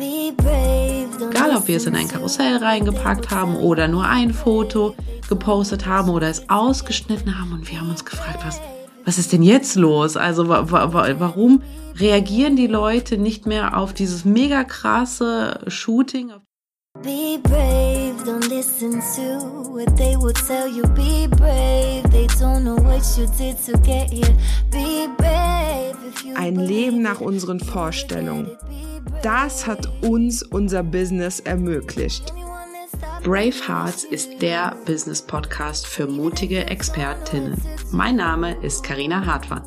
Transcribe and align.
Egal, 0.00 1.56
ob 1.56 1.68
wir 1.68 1.76
es 1.76 1.84
in 1.84 1.94
ein 1.94 2.08
Karussell 2.08 2.56
reingepackt 2.56 3.30
haben 3.30 3.54
oder 3.56 3.86
nur 3.86 4.06
ein 4.06 4.32
Foto 4.32 4.94
gepostet 5.28 5.84
haben 5.86 6.08
oder 6.08 6.28
es 6.28 6.48
ausgeschnitten 6.48 7.38
haben 7.38 7.52
und 7.52 7.70
wir 7.70 7.80
haben 7.80 7.90
uns 7.90 8.04
gefragt, 8.04 8.38
was, 8.44 8.60
was 9.04 9.18
ist 9.18 9.32
denn 9.32 9.42
jetzt 9.42 9.76
los? 9.76 10.16
Also 10.16 10.48
wa 10.48 10.70
wa 10.70 11.14
warum 11.18 11.62
reagieren 11.96 12.56
die 12.56 12.66
Leute 12.66 13.18
nicht 13.18 13.46
mehr 13.46 13.76
auf 13.76 13.92
dieses 13.92 14.24
mega 14.24 14.64
krasse 14.64 15.60
Shooting? 15.66 16.32
Be 16.98 17.38
brave, 17.38 18.24
don't 18.24 18.48
listen 18.48 19.00
to 19.14 19.70
what 19.70 19.96
they 19.96 20.16
will 20.16 20.34
tell 20.34 20.68
you. 20.68 20.82
Be 20.88 21.28
brave, 21.28 22.02
they 22.10 22.26
don't 22.38 22.64
know 22.64 22.74
what 22.74 23.02
you 23.16 23.26
did 23.38 23.56
to 23.64 23.78
get 23.78 24.10
here. 24.10 24.36
Be 24.70 25.08
brave. 25.16 25.96
Ein 26.34 26.56
Leben 26.56 27.00
nach 27.00 27.20
unseren 27.20 27.60
Vorstellungen. 27.60 28.50
Das 29.22 29.66
hat 29.66 29.88
uns 30.02 30.42
unser 30.42 30.82
Business 30.82 31.40
ermöglicht. 31.40 32.34
Brave 33.22 33.54
Hearts 33.66 34.04
ist 34.04 34.42
der 34.42 34.76
Business 34.84 35.22
Podcast 35.22 35.86
für 35.86 36.06
mutige 36.06 36.66
Expertinnen. 36.66 37.56
Mein 37.92 38.16
Name 38.16 38.56
ist 38.62 38.82
Karina 38.82 39.24
Hartmann. 39.24 39.62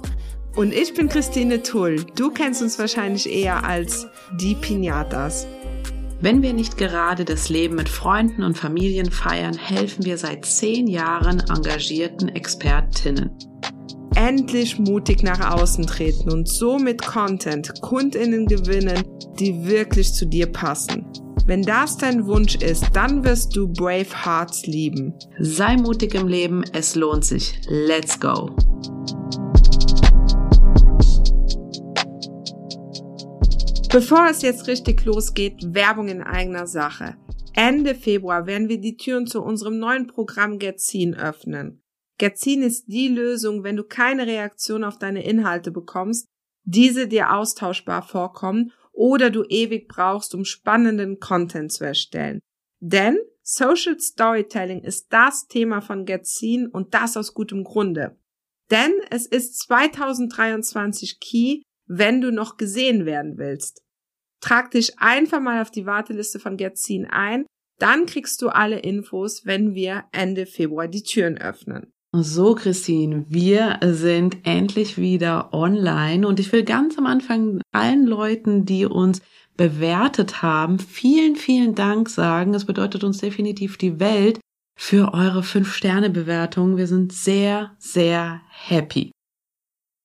Und 0.56 0.72
ich 0.72 0.94
bin 0.94 1.10
Christine 1.10 1.64
Tull. 1.64 2.06
Du 2.16 2.30
kennst 2.30 2.62
uns 2.62 2.78
wahrscheinlich 2.78 3.28
eher 3.32 3.64
als 3.64 4.06
die 4.40 4.54
Pinatas. 4.54 5.48
Wenn 6.24 6.42
wir 6.42 6.54
nicht 6.54 6.78
gerade 6.78 7.26
das 7.26 7.50
Leben 7.50 7.76
mit 7.76 7.90
Freunden 7.90 8.44
und 8.44 8.58
Familien 8.58 9.12
feiern, 9.12 9.58
helfen 9.58 10.06
wir 10.06 10.18
seit 10.18 10.46
zehn 10.46 10.88
Jahren 10.88 11.42
engagierten 11.42 12.30
Expertinnen 12.30 13.32
endlich 14.16 14.80
mutig 14.80 15.24
nach 15.24 15.54
außen 15.60 15.88
treten 15.88 16.32
und 16.32 16.48
so 16.48 16.78
mit 16.78 17.02
Content 17.02 17.82
Kundinnen 17.82 18.46
gewinnen, 18.46 19.04
die 19.40 19.66
wirklich 19.66 20.14
zu 20.14 20.26
dir 20.26 20.46
passen. 20.46 21.06
Wenn 21.46 21.64
das 21.64 21.98
dein 21.98 22.26
Wunsch 22.26 22.56
ist, 22.56 22.86
dann 22.94 23.24
wirst 23.26 23.56
du 23.56 23.68
Brave 23.68 24.24
Hearts 24.24 24.66
lieben. 24.66 25.14
Sei 25.40 25.76
mutig 25.76 26.16
im 26.16 26.28
Leben, 26.28 26.64
es 26.74 26.96
lohnt 26.96 27.26
sich. 27.26 27.60
Let's 27.68 28.20
go! 28.20 28.56
Bevor 33.94 34.28
es 34.28 34.42
jetzt 34.42 34.68
richtig 34.68 35.06
losgeht, 35.06 35.76
Werbung 35.76 36.08
in 36.08 36.24
eigener 36.24 36.66
Sache. 36.66 37.16
Ende 37.54 37.94
Februar 37.94 38.48
werden 38.48 38.68
wir 38.68 38.82
die 38.82 38.98
Türen 38.98 39.28
zu 39.28 39.44
unserem 39.44 39.78
neuen 39.78 40.08
Programm 40.08 40.58
Getzin 40.58 41.14
öffnen. 41.14 41.84
Getzin 42.18 42.64
ist 42.64 42.88
die 42.88 43.08
Lösung, 43.08 43.64
wenn 43.64 43.76
du 43.76 43.84
keine 43.84 44.26
Reaktion 44.26 44.84
auf 44.84 44.98
deine 44.98 45.24
Inhalte 45.24 45.70
bekommst, 45.70 46.26
diese 46.64 47.08
dir 47.08 47.36
austauschbar 47.36 48.02
vorkommen 48.02 48.72
oder 48.94 49.30
du 49.30 49.44
ewig 49.44 49.88
brauchst, 49.88 50.34
um 50.34 50.44
spannenden 50.44 51.20
Content 51.20 51.72
zu 51.72 51.86
erstellen. 51.86 52.40
Denn 52.80 53.20
Social 53.44 54.00
Storytelling 54.00 54.82
ist 54.82 55.14
das 55.14 55.46
Thema 55.46 55.82
von 55.82 56.06
Getzin 56.06 56.66
und 56.66 56.96
das 56.96 57.16
aus 57.16 57.36
gutem 57.36 57.64
Grunde. 57.64 58.18
Denn 58.72 58.92
es 59.12 59.28
ist 59.28 59.60
2023 59.60 61.20
Key, 61.20 61.62
wenn 61.86 62.22
du 62.22 62.32
noch 62.32 62.58
gesehen 62.58 63.06
werden 63.06 63.38
willst. 63.38 63.83
Trag 64.44 64.72
dich 64.72 65.00
einfach 65.00 65.40
mal 65.40 65.62
auf 65.62 65.72
die 65.72 65.86
Warteliste 65.86 66.38
von 66.38 66.58
Getzin 66.58 67.06
ein, 67.06 67.46
dann 67.80 68.06
kriegst 68.06 68.42
du 68.42 68.50
alle 68.50 68.80
Infos, 68.80 69.46
wenn 69.46 69.74
wir 69.74 70.04
Ende 70.12 70.46
Februar 70.46 70.90
die 70.90 71.04
Türen 71.04 71.38
öffnen. 71.38 71.94
So, 72.12 72.54
Christine, 72.54 73.26
wir 73.30 73.80
sind 73.82 74.46
endlich 74.46 74.98
wieder 74.98 75.54
online 75.54 76.28
und 76.28 76.42
ich 76.42 76.52
will 76.52 76.64
ganz 76.64 76.98
am 76.98 77.06
Anfang 77.06 77.62
allen 77.72 78.06
Leuten, 78.06 78.66
die 78.66 78.86
uns 78.86 79.22
bewertet 79.56 80.42
haben, 80.42 80.78
vielen, 80.78 81.38
vielen 81.38 81.74
Dank 81.74 82.10
sagen. 82.10 82.52
Das 82.52 82.66
bedeutet 82.66 83.06
uns 83.06 83.20
definitiv 83.20 83.78
die 83.78 84.02
Welt 84.02 84.42
für 84.78 85.14
eure 85.14 85.40
5-Sterne-Bewertung. 85.40 86.76
Wir 86.76 86.88
sind 86.88 87.14
sehr, 87.14 87.78
sehr 87.80 88.42
happy. 88.50 89.13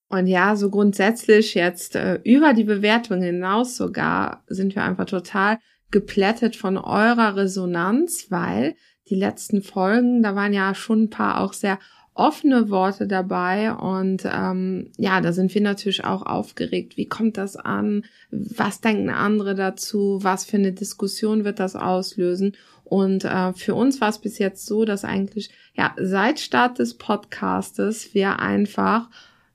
Und 0.09 0.27
ja, 0.27 0.57
so 0.57 0.71
grundsätzlich 0.71 1.55
jetzt 1.55 1.95
äh, 1.95 2.21
über 2.25 2.55
die 2.55 2.65
Bewertung 2.65 3.21
hinaus 3.21 3.77
sogar 3.77 4.43
sind 4.47 4.75
wir 4.75 4.83
einfach 4.83 5.05
total 5.05 5.59
geplättet 5.91 6.57
von 6.57 6.79
eurer 6.79 7.37
Resonanz, 7.37 8.27
weil 8.31 8.75
die 9.09 9.15
letzten 9.15 9.63
Folgen, 9.63 10.23
da 10.23 10.35
waren 10.35 10.53
ja 10.53 10.75
schon 10.75 11.05
ein 11.05 11.11
paar 11.11 11.41
auch 11.41 11.53
sehr 11.53 11.79
offene 12.15 12.69
Worte 12.69 13.07
dabei 13.07 13.73
und 13.73 14.25
ähm, 14.25 14.91
ja, 14.97 15.21
da 15.21 15.33
sind 15.33 15.55
wir 15.55 15.61
natürlich 15.61 16.05
auch 16.05 16.23
aufgeregt. 16.27 16.97
Wie 16.97 17.07
kommt 17.07 17.37
das 17.37 17.55
an? 17.55 18.05
Was 18.31 18.81
denken 18.81 19.09
andere 19.09 19.55
dazu? 19.55 20.19
Was 20.23 20.45
für 20.45 20.57
eine 20.57 20.73
Diskussion 20.73 21.45
wird 21.45 21.61
das 21.61 21.77
auslösen? 21.77 22.57
Und 22.83 23.25
äh, 23.25 23.53
für 23.53 23.75
uns 23.77 24.01
war 24.01 24.09
es 24.09 24.19
bis 24.19 24.39
jetzt 24.39 24.67
so, 24.67 24.85
dass 24.85 25.05
eigentlich 25.05 25.51
ja 25.75 25.95
seit 25.97 26.41
Start 26.41 26.81
des 26.81 26.95
Podcastes 26.95 28.15
wir 28.15 28.41
einfach 28.41 29.09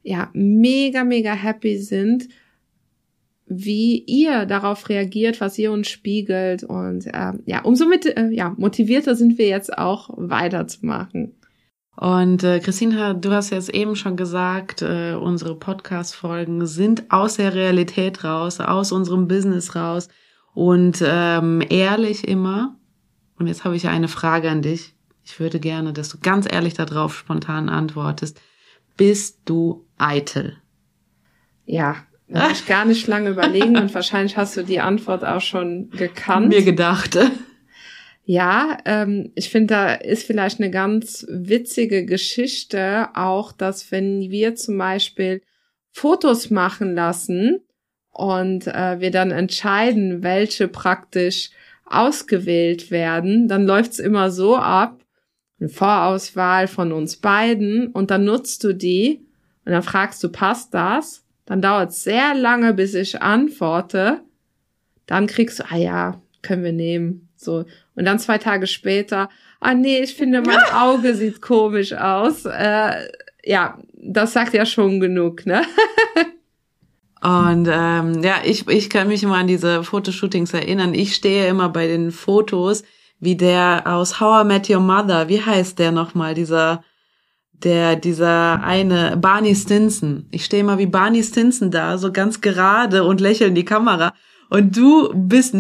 ja 0.04 0.30
mega 0.34 1.04
mega 1.04 1.34
happy 1.34 1.80
sind, 1.80 2.28
wie 3.46 4.04
ihr 4.06 4.46
darauf 4.46 4.88
reagiert, 4.90 5.42
was 5.42 5.58
ihr 5.58 5.72
uns 5.72 5.90
spiegelt 5.90 6.64
und 6.64 7.08
äh, 7.08 7.34
ja 7.46 7.62
umso 7.64 7.88
mit 7.88 8.06
äh, 8.06 8.30
ja 8.30 8.54
motivierter 8.58 9.16
sind 9.16 9.38
wir 9.38 9.48
jetzt 9.48 9.78
auch 9.78 10.10
weiterzumachen. 10.16 11.36
Und 11.96 12.44
äh, 12.44 12.60
Christine, 12.60 13.16
du 13.16 13.32
hast 13.32 13.52
jetzt 13.52 13.70
eben 13.70 13.96
schon 13.96 14.18
gesagt, 14.18 14.82
äh, 14.82 15.14
unsere 15.14 15.56
Podcast-Folgen 15.56 16.66
sind 16.66 17.12
aus 17.12 17.36
der 17.36 17.54
Realität 17.54 18.24
raus, 18.24 18.60
aus 18.60 18.92
unserem 18.92 19.28
Business 19.28 19.76
raus 19.76 20.10
und 20.54 21.04
ähm, 21.06 21.64
ehrlich 21.70 22.28
immer. 22.28 22.76
Und 23.38 23.48
jetzt 23.48 23.64
habe 23.64 23.76
ich 23.76 23.88
eine 23.88 24.08
Frage 24.08 24.50
an 24.50 24.62
dich. 24.62 24.96
Ich 25.24 25.40
würde 25.40 25.60
gerne, 25.60 25.94
dass 25.94 26.10
du 26.10 26.18
ganz 26.20 26.52
ehrlich 26.52 26.74
darauf 26.74 27.16
spontan 27.16 27.70
antwortest. 27.70 28.42
Bist 28.98 29.42
du 29.46 29.83
eitel? 29.98 30.58
Ja, 31.66 32.06
muss 32.28 32.62
ich 32.62 32.66
gar 32.66 32.86
nicht 32.86 33.08
lange 33.08 33.30
überlegen 33.30 33.78
und 33.78 33.94
wahrscheinlich 33.94 34.38
hast 34.38 34.58
du 34.58 34.64
die 34.64 34.80
Antwort 34.80 35.24
auch 35.24 35.42
schon 35.42 35.90
gekannt. 35.92 36.50
Mir 36.50 36.64
gedacht. 36.64 37.18
Ja, 38.26 38.78
ähm, 38.86 39.32
ich 39.36 39.50
finde, 39.50 39.74
da 39.74 39.94
ist 39.94 40.26
vielleicht 40.26 40.60
eine 40.60 40.72
ganz 40.72 41.26
witzige 41.30 42.06
Geschichte 42.06 43.10
auch, 43.16 43.52
dass 43.52 43.92
wenn 43.92 44.32
wir 44.32 44.56
zum 44.56 44.78
Beispiel 44.78 45.42
Fotos 45.92 46.50
machen 46.50 46.96
lassen 46.96 47.60
und 48.10 48.68
äh, 48.68 49.00
wir 49.00 49.12
dann 49.12 49.32
entscheiden, 49.32 50.24
welche 50.24 50.70
praktisch 50.70 51.50
ausgewählt 51.86 52.92
werden, 52.92 53.48
dann 53.48 53.66
läuft's 53.66 54.00
immer 54.00 54.32
so 54.32 54.56
ab, 54.56 55.04
eine 55.60 55.70
Vorauswahl 55.70 56.68
von 56.68 56.94
uns 56.94 57.18
beiden 57.18 57.88
und 57.88 58.10
dann 58.10 58.24
nutzt 58.24 58.64
du 58.64 58.74
die 58.74 59.26
und 59.66 59.72
dann 59.72 59.84
fragst 59.84 60.24
du, 60.24 60.30
passt 60.30 60.74
das? 60.74 61.24
Dann 61.46 61.62
dauert's 61.62 62.04
sehr 62.04 62.34
lange, 62.36 62.74
bis 62.74 62.94
ich 62.94 63.22
antworte. 63.22 64.22
Dann 65.06 65.28
kriegst 65.28 65.60
du, 65.60 65.64
ah 65.70 65.78
ja, 65.78 66.22
können 66.42 66.64
wir 66.64 66.74
nehmen. 66.74 67.30
So. 67.36 67.66
Und 67.96 68.06
dann 68.06 68.20
zwei 68.20 68.38
Tage 68.38 68.68
später, 68.68 69.30
ah 69.60 69.74
nee, 69.74 70.00
ich 70.00 70.16
finde, 70.16 70.42
mein 70.42 70.64
Auge 70.74 71.16
sieht 71.16 71.42
komisch 71.42 71.94
aus. 71.94 72.46
Äh, 72.46 73.08
ja, 73.44 73.78
das 73.94 74.34
sagt 74.34 74.54
ja 74.54 74.66
schon 74.66 75.00
genug, 75.00 75.46
ne? 75.46 75.64
Und 77.22 77.70
ähm, 77.72 78.22
ja, 78.22 78.42
ich, 78.44 78.68
ich 78.68 78.90
kann 78.90 79.08
mich 79.08 79.24
immer 79.24 79.38
an 79.38 79.48
diese 79.48 79.86
Fotoshootings 79.86 80.54
erinnern. 80.54 80.94
Ich 80.94 81.16
stehe 81.16 81.48
immer 81.48 81.70
bei 81.70 81.88
den 81.88 82.12
Fotos, 82.12 82.84
wie 83.22 83.38
der 83.38 83.84
aus 83.86 84.20
How 84.20 84.44
I 84.44 84.48
Met 84.48 84.70
Your 84.70 84.82
Mother, 84.82 85.30
wie 85.30 85.42
heißt 85.42 85.80
der 85.80 85.94
nochmal, 85.94 86.34
dieser, 86.34 86.84
der, 87.64 87.96
dieser 87.96 88.64
eine, 88.64 89.18
Barney 89.18 89.56
Stinson. 89.56 90.26
Ich 90.32 90.46
stehe 90.46 90.62
immer 90.62 90.78
wie 90.78 90.86
Barney 90.86 91.24
Stinson 91.24 91.72
da, 91.72 91.98
so 91.98 92.12
ganz 92.12 92.42
gerade 92.42 93.04
und 93.04 93.22
lächle 93.22 93.48
in 93.48 93.56
die 93.56 93.66
Kamera. 93.66 94.14
Und 94.50 94.78
du 94.78 95.10
bist 95.16 95.56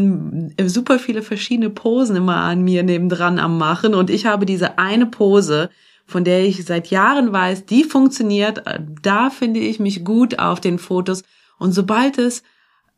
super 0.65 0.99
viele 0.99 1.23
verschiedene 1.23 1.69
Posen 1.69 2.15
immer 2.15 2.35
an 2.35 2.63
mir 2.63 2.83
nebendran 2.83 3.39
am 3.39 3.57
machen. 3.57 3.95
Und 3.95 4.09
ich 4.09 4.25
habe 4.25 4.45
diese 4.45 4.77
eine 4.77 5.07
Pose, 5.07 5.69
von 6.05 6.23
der 6.23 6.43
ich 6.45 6.63
seit 6.65 6.87
Jahren 6.87 7.31
weiß, 7.31 7.65
die 7.65 7.85
funktioniert. 7.85 8.61
Da 9.01 9.29
finde 9.29 9.61
ich 9.61 9.79
mich 9.79 10.05
gut 10.05 10.37
auf 10.37 10.59
den 10.59 10.77
Fotos. 10.77 11.23
Und 11.57 11.71
sobald 11.71 12.17
es 12.19 12.43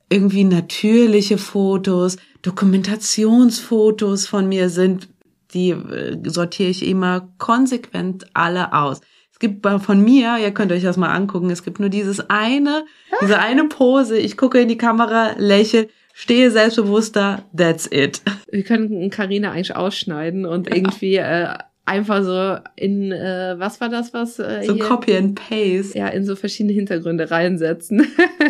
irgendwie 0.10 0.44
natürliche 0.44 1.38
Fotos, 1.38 2.18
Dokumentationsfotos 2.42 4.28
von 4.28 4.50
mir 4.50 4.70
sind, 4.70 5.08
die 5.56 5.72
äh, 5.72 6.18
sortiere 6.26 6.70
ich 6.70 6.86
immer 6.86 7.30
konsequent 7.38 8.28
alle 8.34 8.74
aus. 8.74 9.02
Es 9.32 9.40
gibt 9.40 9.66
von 9.68 10.02
mir, 10.02 10.38
ihr 10.38 10.52
könnt 10.52 10.72
euch 10.72 10.84
das 10.84 10.96
mal 10.96 11.14
angucken, 11.14 11.50
es 11.50 11.64
gibt 11.64 11.80
nur 11.82 11.90
dieses 11.90 12.30
eine, 12.30 12.86
diese 13.22 13.38
eine 13.38 13.66
Pose, 13.66 14.18
ich 14.18 14.38
gucke 14.38 14.62
in 14.62 14.70
die 14.70 14.78
Kamera, 14.78 15.34
lächle, 15.38 15.90
stehe 16.14 16.52
selbstbewusster, 16.52 17.44
that's 17.56 17.86
it. 17.92 18.22
Wir 18.50 18.64
können 18.64 19.10
Karina 19.10 19.52
eigentlich 19.52 19.76
ausschneiden 19.76 20.46
und 20.46 20.70
ja. 20.70 20.76
irgendwie 20.78 21.16
äh, 21.16 21.48
einfach 21.84 22.24
so 22.24 22.58
in, 22.78 23.12
äh, 23.12 23.56
was 23.58 23.82
war 23.82 23.90
das, 23.90 24.14
was? 24.14 24.40
Äh, 24.40 24.64
so 24.64 24.74
hier? 24.74 24.84
Copy 24.86 25.18
and 25.18 25.36
Paste. 25.36 25.98
Ja, 25.98 26.08
in 26.08 26.24
so 26.24 26.38
verschiedene 26.38 26.74
Hintergründe 26.74 27.30
reinsetzen. 27.30 28.08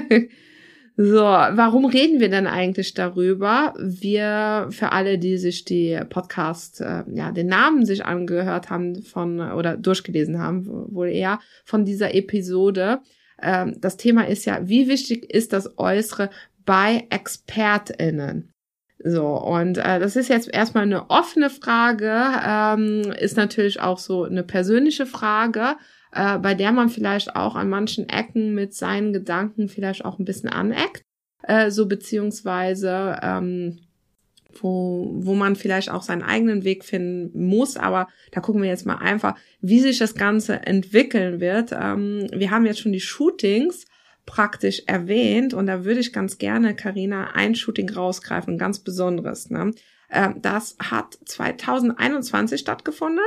So, 0.98 1.24
warum 1.24 1.86
reden 1.86 2.22
wir 2.22 2.30
denn 2.30 2.48
eigentlich 2.48 2.94
darüber? 2.94 3.74
Wir, 3.78 4.68
für 4.70 4.94
alle, 4.94 5.18
die 5.18 5.38
sich 5.38 5.66
die 5.66 6.00
Podcast, 6.10 6.80
äh, 6.80 7.04
ja, 7.14 7.32
den 7.32 7.48
Namen 7.48 7.86
sich 7.86 8.06
angehört 8.06 8.70
haben 8.70 9.04
von, 9.04 9.42
oder 9.42 9.76
durchgelesen 9.76 10.40
haben, 10.40 10.66
wohl 10.66 11.10
eher 11.10 11.40
von 11.66 11.84
dieser 11.84 12.16
Episode. 12.16 13.02
Ähm, 13.42 13.76
das 13.82 13.98
Thema 13.98 14.26
ist 14.26 14.46
ja, 14.46 14.70
wie 14.70 14.88
wichtig 14.88 15.30
ist 15.30 15.52
das 15.52 15.78
Äußere 15.78 16.30
bei 16.66 17.06
ExpertInnen? 17.10 18.54
So, 19.04 19.28
und 19.28 19.78
äh, 19.78 20.00
das 20.00 20.16
ist 20.16 20.30
jetzt 20.30 20.52
erstmal 20.52 20.84
eine 20.84 21.10
offene 21.10 21.50
Frage, 21.50 22.14
ähm, 22.48 23.12
ist 23.20 23.36
natürlich 23.36 23.82
auch 23.82 23.98
so 23.98 24.24
eine 24.24 24.44
persönliche 24.44 25.06
Frage 25.06 25.76
äh, 26.16 26.40
bei 26.40 26.56
der 26.56 26.72
man 26.72 26.90
vielleicht 26.90 27.36
auch 27.36 27.56
an 27.56 27.70
manchen 27.70 28.10
Ecken 28.10 28.56
mit 28.56 28.74
seinen 28.74 29.14
Gedanken 29.14 29.68
vielleicht 29.68 30.06
auch 30.06 30.18
ein 30.18 30.26
bisschen 30.26 30.50
aneckt, 30.50 31.04
äh, 31.44 31.70
so 31.70 31.88
beziehungsweise 31.88 33.20
ähm, 33.22 33.80
wo, 34.62 35.12
wo 35.18 35.36
man 35.36 35.58
vielleicht 35.58 35.92
auch 35.92 36.02
seinen 36.02 36.24
eigenen 36.24 36.64
Weg 36.64 36.86
finden 36.86 37.46
muss. 37.46 37.76
Aber 37.76 38.08
da 38.32 38.40
gucken 38.40 38.62
wir 38.62 38.70
jetzt 38.70 38.86
mal 38.86 38.96
einfach, 38.96 39.38
wie 39.60 39.82
sich 39.82 40.00
das 40.00 40.16
Ganze 40.16 40.66
entwickeln 40.66 41.42
wird. 41.42 41.72
Ähm, 41.74 42.28
wir 42.32 42.50
haben 42.52 42.66
jetzt 42.66 42.80
schon 42.80 42.94
die 42.94 43.02
Shootings 43.02 43.86
praktisch 44.26 44.84
erwähnt 44.88 45.54
und 45.54 45.68
da 45.68 45.84
würde 45.84 46.00
ich 46.00 46.14
ganz 46.14 46.38
gerne, 46.38 46.76
Karina, 46.76 47.32
ein 47.34 47.54
Shooting 47.56 47.90
rausgreifen, 47.90 48.58
ganz 48.58 48.80
besonderes. 48.80 49.50
Ne? 49.50 49.72
Ähm, 50.10 50.36
das 50.42 50.78
hat 50.80 51.20
2021 51.26 52.62
stattgefunden 52.62 53.20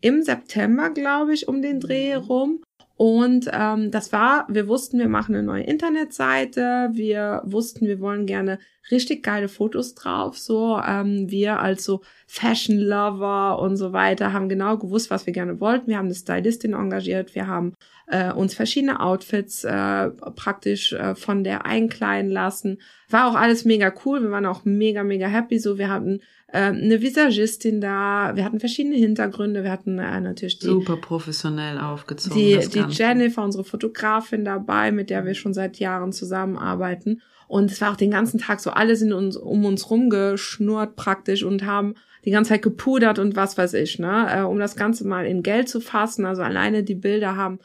im 0.00 0.22
September, 0.22 0.90
glaube 0.90 1.34
ich, 1.34 1.48
um 1.48 1.62
den 1.62 1.80
Dreh 1.80 2.14
rum. 2.14 2.62
Und 2.96 3.48
ähm, 3.50 3.90
das 3.90 4.12
war, 4.12 4.46
wir 4.50 4.68
wussten, 4.68 4.98
wir 4.98 5.08
machen 5.08 5.34
eine 5.34 5.42
neue 5.42 5.62
Internetseite, 5.62 6.90
wir 6.92 7.40
wussten, 7.44 7.86
wir 7.86 7.98
wollen 8.00 8.26
gerne 8.26 8.58
richtig 8.90 9.22
geile 9.22 9.48
Fotos 9.48 9.94
drauf. 9.94 10.38
So, 10.38 10.78
ähm, 10.86 11.30
wir 11.30 11.60
als 11.60 11.84
so 11.84 12.02
Fashion 12.32 12.78
Lover 12.78 13.58
und 13.58 13.76
so 13.76 13.92
weiter 13.92 14.32
haben 14.32 14.48
genau 14.48 14.78
gewusst, 14.78 15.10
was 15.10 15.26
wir 15.26 15.32
gerne 15.32 15.58
wollten. 15.58 15.88
Wir 15.88 15.98
haben 15.98 16.06
eine 16.06 16.14
Stylistin 16.14 16.74
engagiert, 16.74 17.34
wir 17.34 17.48
haben 17.48 17.74
äh, 18.06 18.30
uns 18.32 18.54
verschiedene 18.54 19.00
Outfits 19.00 19.64
äh, 19.64 20.10
praktisch 20.10 20.92
äh, 20.92 21.16
von 21.16 21.42
der 21.42 21.66
einkleiden 21.66 22.30
lassen. 22.30 22.80
War 23.08 23.28
auch 23.28 23.34
alles 23.34 23.64
mega 23.64 23.92
cool. 24.04 24.22
Wir 24.22 24.30
waren 24.30 24.46
auch 24.46 24.64
mega, 24.64 25.02
mega 25.02 25.26
happy. 25.26 25.58
So, 25.58 25.76
wir 25.76 25.88
hatten 25.88 26.20
äh, 26.52 26.66
eine 26.66 27.02
Visagistin 27.02 27.80
da, 27.80 28.30
wir 28.36 28.44
hatten 28.44 28.60
verschiedene 28.60 28.94
Hintergründe, 28.94 29.64
wir 29.64 29.72
hatten 29.72 29.98
äh, 29.98 30.20
natürlich 30.20 30.60
die, 30.60 30.66
super 30.66 30.98
professionell 30.98 31.80
aufgezogen. 31.80 32.38
Die, 32.38 32.60
die 32.68 32.84
Jennifer, 32.90 33.42
unsere 33.42 33.64
Fotografin 33.64 34.44
dabei, 34.44 34.92
mit 34.92 35.10
der 35.10 35.26
wir 35.26 35.34
schon 35.34 35.52
seit 35.52 35.80
Jahren 35.80 36.12
zusammenarbeiten. 36.12 37.22
Und 37.48 37.72
es 37.72 37.80
war 37.80 37.90
auch 37.90 37.96
den 37.96 38.12
ganzen 38.12 38.38
Tag 38.38 38.60
so, 38.60 38.70
alle 38.70 38.94
sind 38.94 39.12
uns 39.12 39.36
um 39.36 39.64
uns 39.64 39.90
rumgeschnurrt 39.90 40.94
praktisch 40.94 41.42
und 41.42 41.66
haben 41.66 41.96
die 42.24 42.30
ganze 42.30 42.50
Zeit 42.50 42.62
gepudert 42.62 43.18
und 43.18 43.36
was 43.36 43.56
weiß 43.56 43.74
ich, 43.74 43.98
ne, 43.98 44.26
äh, 44.30 44.42
um 44.42 44.58
das 44.58 44.76
Ganze 44.76 45.06
mal 45.06 45.26
in 45.26 45.42
Geld 45.42 45.68
zu 45.68 45.80
fassen. 45.80 46.26
Also 46.26 46.42
alleine 46.42 46.82
die 46.82 46.94
Bilder 46.94 47.36
haben 47.36 47.58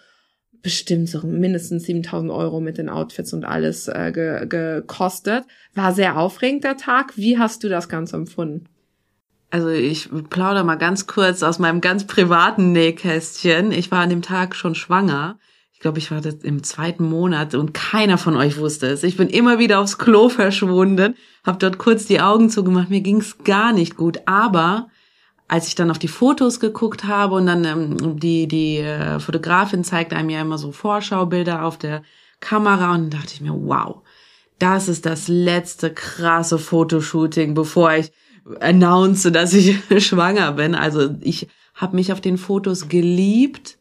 bestimmt 0.61 1.09
so 1.09 1.25
mindestens 1.25 1.83
7000 1.83 2.31
Euro 2.31 2.59
mit 2.59 2.77
den 2.77 2.89
Outfits 2.89 3.33
und 3.33 3.45
alles 3.45 3.87
äh, 3.87 4.11
ge 4.11 4.47
gekostet. 4.47 5.43
War 5.75 5.93
sehr 5.93 6.17
aufregend 6.17 6.63
der 6.63 6.77
Tag. 6.77 7.15
Wie 7.17 7.37
hast 7.37 7.63
du 7.63 7.69
das 7.69 7.87
Ganze 7.87 8.15
empfunden? 8.15 8.65
Also 9.51 9.69
ich 9.69 10.09
plaudere 10.29 10.63
mal 10.63 10.75
ganz 10.75 11.05
kurz 11.05 11.43
aus 11.43 11.59
meinem 11.59 11.81
ganz 11.81 12.07
privaten 12.07 12.71
Nähkästchen. 12.71 13.71
Ich 13.71 13.91
war 13.91 13.99
an 13.99 14.09
dem 14.09 14.21
Tag 14.21 14.55
schon 14.55 14.75
schwanger. 14.75 15.37
Ich 15.85 15.87
glaube, 15.87 15.99
ich 15.99 16.09
war 16.09 16.19
das 16.19 16.37
im 16.41 16.63
zweiten 16.63 17.07
Monat 17.07 17.53
und 17.53 17.75
keiner 17.75 18.17
von 18.17 18.35
euch 18.35 18.57
wusste 18.57 18.87
es. 18.87 19.03
Ich 19.03 19.17
bin 19.17 19.29
immer 19.29 19.59
wieder 19.59 19.79
aufs 19.79 19.99
Klo 19.99 20.29
verschwunden, 20.29 21.13
habe 21.45 21.59
dort 21.59 21.77
kurz 21.77 22.07
die 22.07 22.21
Augen 22.21 22.49
zugemacht. 22.49 22.89
Mir 22.89 23.01
ging's 23.01 23.37
gar 23.43 23.71
nicht 23.71 23.95
gut. 23.95 24.17
Aber 24.25 24.87
als 25.47 25.67
ich 25.67 25.75
dann 25.75 25.91
auf 25.91 25.99
die 25.99 26.07
Fotos 26.07 26.59
geguckt 26.59 27.03
habe 27.03 27.35
und 27.35 27.45
dann 27.45 27.65
ähm, 27.65 28.19
die 28.19 28.47
die 28.47 28.77
äh, 28.77 29.19
Fotografin 29.19 29.83
zeigt 29.83 30.11
einem 30.11 30.31
ja 30.31 30.41
immer 30.41 30.57
so 30.57 30.71
Vorschaubilder 30.71 31.63
auf 31.63 31.77
der 31.77 32.01
Kamera 32.39 32.95
und 32.95 33.01
dann 33.01 33.21
dachte 33.21 33.35
ich 33.35 33.41
mir, 33.41 33.53
wow, 33.53 34.01
das 34.57 34.87
ist 34.87 35.05
das 35.05 35.27
letzte 35.27 35.93
krasse 35.93 36.57
Fotoshooting, 36.57 37.53
bevor 37.53 37.93
ich 37.93 38.11
announce, 38.59 39.31
dass 39.31 39.53
ich 39.53 39.77
schwanger 40.03 40.53
bin. 40.53 40.73
Also 40.73 41.13
ich 41.21 41.47
habe 41.75 41.95
mich 41.95 42.11
auf 42.11 42.21
den 42.21 42.39
Fotos 42.39 42.89
geliebt 42.89 43.74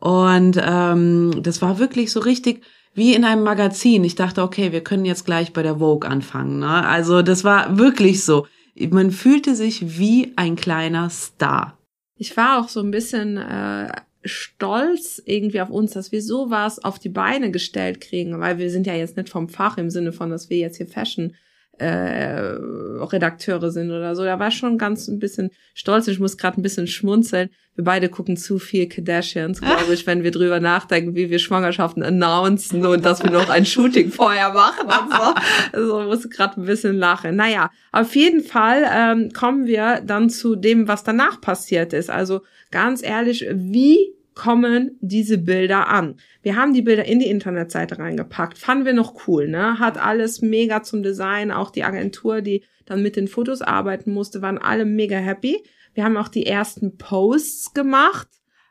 und 0.00 0.58
ähm, 0.60 1.42
das 1.42 1.62
war 1.62 1.78
wirklich 1.78 2.10
so 2.10 2.20
richtig 2.20 2.62
wie 2.94 3.14
in 3.14 3.24
einem 3.24 3.44
Magazin. 3.44 4.02
Ich 4.02 4.14
dachte, 4.14 4.42
okay, 4.42 4.72
wir 4.72 4.82
können 4.82 5.04
jetzt 5.04 5.26
gleich 5.26 5.52
bei 5.52 5.62
der 5.62 5.76
Vogue 5.76 6.08
anfangen. 6.08 6.58
Ne? 6.58 6.86
Also 6.86 7.22
das 7.22 7.44
war 7.44 7.78
wirklich 7.78 8.24
so. 8.24 8.46
Man 8.74 9.10
fühlte 9.10 9.54
sich 9.54 9.98
wie 9.98 10.32
ein 10.36 10.56
kleiner 10.56 11.10
Star. 11.10 11.78
Ich 12.16 12.36
war 12.36 12.60
auch 12.60 12.68
so 12.68 12.80
ein 12.80 12.90
bisschen 12.90 13.36
äh, 13.36 13.92
stolz 14.24 15.22
irgendwie 15.24 15.60
auf 15.60 15.70
uns, 15.70 15.92
dass 15.92 16.12
wir 16.12 16.22
sowas 16.22 16.82
auf 16.82 16.98
die 16.98 17.08
Beine 17.08 17.50
gestellt 17.50 18.00
kriegen, 18.00 18.38
weil 18.40 18.58
wir 18.58 18.70
sind 18.70 18.86
ja 18.86 18.94
jetzt 18.94 19.16
nicht 19.16 19.28
vom 19.28 19.48
Fach 19.48 19.78
im 19.78 19.90
Sinne 19.90 20.12
von, 20.12 20.30
dass 20.30 20.50
wir 20.50 20.58
jetzt 20.58 20.78
hier 20.78 20.86
Fashion 20.86 21.34
äh, 21.80 22.58
Redakteure 23.02 23.70
sind 23.70 23.90
oder 23.90 24.14
so. 24.14 24.24
Da 24.24 24.38
war 24.38 24.50
schon 24.50 24.78
ganz 24.78 25.08
ein 25.08 25.18
bisschen 25.18 25.50
stolz. 25.74 26.06
Ich 26.08 26.20
muss 26.20 26.36
gerade 26.36 26.60
ein 26.60 26.62
bisschen 26.62 26.86
schmunzeln. 26.86 27.50
Wir 27.74 27.84
beide 27.84 28.08
gucken 28.08 28.36
zu 28.36 28.58
viel 28.58 28.88
Kardashians, 28.88 29.60
glaube 29.62 29.94
ich, 29.94 30.06
wenn 30.06 30.22
wir 30.22 30.30
drüber 30.30 30.60
nachdenken, 30.60 31.14
wie 31.14 31.30
wir 31.30 31.38
Schwangerschaften 31.38 32.02
announcen 32.02 32.84
und 32.84 33.04
dass 33.04 33.22
wir 33.22 33.30
noch 33.30 33.48
ein 33.48 33.64
Shooting 33.64 34.10
vorher 34.12 34.52
machen 34.52 34.86
und 34.86 35.12
so. 35.12 35.34
Also 35.72 36.00
muss 36.02 36.28
gerade 36.28 36.60
ein 36.60 36.66
bisschen 36.66 36.96
lachen. 36.96 37.36
Naja, 37.36 37.70
auf 37.92 38.14
jeden 38.14 38.42
Fall 38.42 38.84
ähm, 38.92 39.30
kommen 39.32 39.66
wir 39.66 40.02
dann 40.04 40.28
zu 40.28 40.56
dem, 40.56 40.86
was 40.86 41.02
danach 41.02 41.40
passiert 41.40 41.92
ist. 41.92 42.10
Also 42.10 42.42
ganz 42.70 43.02
ehrlich, 43.02 43.46
wie 43.50 44.14
kommen 44.40 44.96
diese 45.02 45.36
Bilder 45.36 45.88
an. 45.88 46.16
Wir 46.40 46.56
haben 46.56 46.72
die 46.72 46.80
Bilder 46.80 47.04
in 47.04 47.18
die 47.18 47.28
Internetseite 47.28 47.98
reingepackt. 47.98 48.56
Fanden 48.56 48.86
wir 48.86 48.94
noch 48.94 49.28
cool, 49.28 49.46
ne? 49.48 49.78
Hat 49.78 49.98
alles 49.98 50.40
mega 50.40 50.82
zum 50.82 51.02
Design. 51.02 51.50
Auch 51.50 51.70
die 51.70 51.84
Agentur, 51.84 52.40
die 52.40 52.64
dann 52.86 53.02
mit 53.02 53.16
den 53.16 53.28
Fotos 53.28 53.60
arbeiten 53.60 54.14
musste, 54.14 54.40
waren 54.40 54.56
alle 54.56 54.86
mega 54.86 55.18
happy. 55.18 55.62
Wir 55.92 56.04
haben 56.04 56.16
auch 56.16 56.28
die 56.28 56.46
ersten 56.46 56.96
Posts 56.96 57.74
gemacht. 57.74 58.28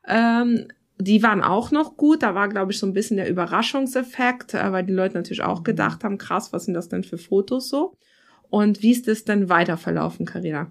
Ähm, 0.07 0.69
die 0.97 1.21
waren 1.21 1.43
auch 1.43 1.69
noch 1.69 1.97
gut. 1.97 2.23
Da 2.23 2.33
war, 2.33 2.49
glaube 2.49 2.71
ich, 2.71 2.79
so 2.79 2.87
ein 2.87 2.93
bisschen 2.93 3.17
der 3.17 3.29
Überraschungseffekt, 3.29 4.55
äh, 4.55 4.71
weil 4.71 4.87
die 4.87 4.93
Leute 4.93 5.17
natürlich 5.17 5.43
auch 5.43 5.61
gedacht 5.61 6.03
haben, 6.03 6.17
krass, 6.17 6.51
was 6.51 6.65
sind 6.65 6.73
das 6.73 6.89
denn 6.89 7.03
für 7.03 7.19
Fotos 7.19 7.69
so? 7.69 7.93
Und 8.49 8.81
wie 8.81 8.89
ist 8.89 9.07
es 9.07 9.23
denn 9.23 9.49
weiter 9.49 9.77
verlaufen, 9.77 10.25
Carina? 10.25 10.67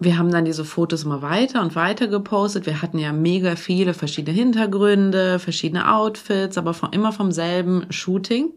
Wir 0.00 0.16
haben 0.16 0.30
dann 0.30 0.46
diese 0.46 0.64
Fotos 0.64 1.04
immer 1.04 1.20
weiter 1.20 1.60
und 1.60 1.76
weiter 1.76 2.08
gepostet. 2.08 2.64
Wir 2.64 2.80
hatten 2.80 2.98
ja 2.98 3.12
mega 3.12 3.54
viele 3.54 3.92
verschiedene 3.92 4.36
Hintergründe, 4.36 5.38
verschiedene 5.38 5.94
Outfits, 5.94 6.56
aber 6.56 6.72
von, 6.72 6.92
immer 6.92 7.12
vom 7.12 7.32
selben 7.32 7.84
Shooting. 7.90 8.50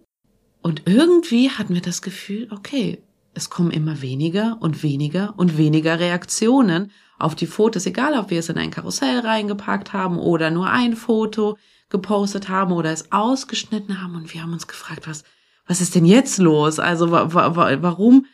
Und 0.61 0.83
irgendwie 0.85 1.49
hatten 1.49 1.73
wir 1.73 1.81
das 1.81 2.01
Gefühl, 2.01 2.47
okay, 2.49 3.03
es 3.33 3.49
kommen 3.49 3.71
immer 3.71 4.01
weniger 4.01 4.57
und 4.61 4.83
weniger 4.83 5.33
und 5.35 5.57
weniger 5.57 5.99
Reaktionen 5.99 6.91
auf 7.19 7.35
die 7.35 7.47
Fotos, 7.47 7.85
egal 7.85 8.17
ob 8.17 8.29
wir 8.29 8.39
es 8.39 8.47
in 8.47 8.57
ein 8.57 8.71
Karussell 8.71 9.19
reingepackt 9.19 9.91
haben 9.91 10.17
oder 10.17 10.49
nur 10.49 10.69
ein 10.69 10.95
Foto 10.95 11.57
gepostet 11.89 12.47
haben 12.47 12.71
oder 12.71 12.91
es 12.91 13.11
ausgeschnitten 13.11 14.01
haben. 14.01 14.15
Und 14.15 14.33
wir 14.33 14.41
haben 14.41 14.53
uns 14.53 14.67
gefragt, 14.67 15.07
was, 15.07 15.25
was 15.67 15.81
ist 15.81 15.93
denn 15.95 16.05
jetzt 16.05 16.37
los? 16.37 16.79
Also 16.79 17.11
wa 17.11 17.33
wa 17.33 17.81
warum 17.81 18.27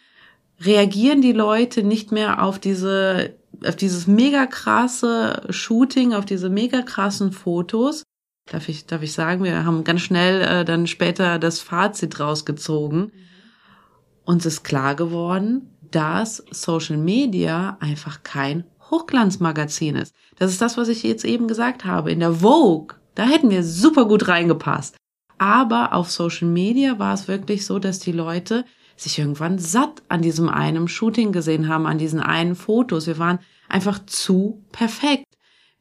reagieren 0.63 1.21
die 1.21 1.31
Leute 1.31 1.83
nicht 1.83 2.11
mehr 2.11 2.43
auf 2.43 2.59
diese, 2.59 3.35
auf 3.65 3.75
dieses 3.75 4.07
mega 4.07 4.45
krasse 4.45 5.43
Shooting, 5.49 6.13
auf 6.13 6.25
diese 6.25 6.49
mega 6.49 6.81
krassen 6.81 7.31
Fotos. 7.31 8.03
Darf 8.45 8.67
ich, 8.67 8.85
darf 8.85 9.03
ich 9.03 9.13
sagen, 9.13 9.43
wir 9.43 9.63
haben 9.63 9.83
ganz 9.83 10.01
schnell 10.01 10.41
äh, 10.41 10.65
dann 10.65 10.87
später 10.87 11.39
das 11.39 11.59
Fazit 11.59 12.19
rausgezogen. 12.19 13.11
Uns 14.25 14.45
ist 14.45 14.63
klar 14.63 14.95
geworden, 14.95 15.69
dass 15.91 16.43
Social 16.51 16.97
Media 16.97 17.77
einfach 17.79 18.23
kein 18.23 18.63
Hochglanzmagazin 18.89 19.95
ist. 19.95 20.13
Das 20.37 20.51
ist 20.51 20.61
das, 20.61 20.77
was 20.77 20.87
ich 20.87 21.03
jetzt 21.03 21.25
eben 21.25 21.47
gesagt 21.47 21.85
habe. 21.85 22.11
In 22.11 22.19
der 22.19 22.33
Vogue, 22.33 22.97
da 23.15 23.23
hätten 23.23 23.49
wir 23.49 23.63
super 23.63 24.05
gut 24.07 24.27
reingepasst. 24.27 24.95
Aber 25.37 25.93
auf 25.93 26.11
Social 26.11 26.47
Media 26.47 26.99
war 26.99 27.13
es 27.13 27.27
wirklich 27.27 27.65
so, 27.65 27.79
dass 27.79 27.99
die 27.99 28.11
Leute 28.11 28.65
sich 29.01 29.19
irgendwann 29.19 29.59
satt 29.59 30.03
an 30.09 30.21
diesem 30.21 30.49
einen 30.49 30.87
Shooting 30.87 31.31
gesehen 31.31 31.67
haben, 31.67 31.85
an 31.85 31.97
diesen 31.97 32.19
einen 32.19 32.55
Fotos. 32.55 33.07
Wir 33.07 33.17
waren 33.17 33.39
einfach 33.67 34.05
zu 34.05 34.63
perfekt. 34.71 35.25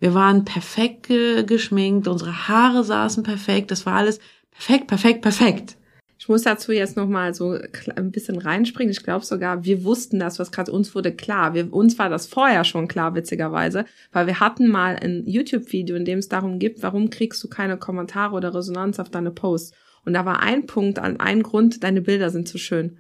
Wir 0.00 0.14
waren 0.14 0.44
perfekt 0.44 1.08
ge 1.08 1.42
geschminkt, 1.44 2.06
unsere 2.06 2.48
Haare 2.48 2.84
saßen 2.84 3.24
perfekt, 3.24 3.72
das 3.72 3.84
war 3.84 3.94
alles 3.94 4.20
perfekt, 4.52 4.86
perfekt, 4.86 5.22
perfekt. 5.22 5.76
Ich 6.20 6.28
muss 6.28 6.42
dazu 6.42 6.72
jetzt 6.72 6.96
noch 6.96 7.08
mal 7.08 7.32
so 7.32 7.56
ein 7.94 8.10
bisschen 8.10 8.38
reinspringen. 8.38 8.90
Ich 8.90 9.04
glaube 9.04 9.24
sogar, 9.24 9.64
wir 9.64 9.84
wussten 9.84 10.18
das, 10.18 10.38
was 10.40 10.50
gerade 10.50 10.72
uns 10.72 10.94
wurde 10.94 11.12
klar. 11.12 11.54
Wir, 11.54 11.72
uns 11.72 11.98
war 11.98 12.08
das 12.08 12.26
vorher 12.26 12.64
schon 12.64 12.88
klar, 12.88 13.14
witzigerweise, 13.14 13.84
weil 14.12 14.26
wir 14.26 14.40
hatten 14.40 14.68
mal 14.68 14.96
ein 14.96 15.24
YouTube-Video, 15.26 15.94
in 15.94 16.04
dem 16.04 16.18
es 16.18 16.28
darum 16.28 16.58
geht, 16.58 16.82
warum 16.82 17.10
kriegst 17.10 17.42
du 17.42 17.48
keine 17.48 17.76
Kommentare 17.76 18.34
oder 18.34 18.52
Resonanz 18.52 18.98
auf 18.98 19.10
deine 19.10 19.30
Posts. 19.30 19.76
Und 20.04 20.12
da 20.14 20.24
war 20.24 20.40
ein 20.40 20.66
Punkt, 20.66 20.98
ein 20.98 21.42
Grund, 21.42 21.84
deine 21.84 22.00
Bilder 22.00 22.30
sind 22.30 22.48
zu 22.48 22.58
schön. 22.58 22.98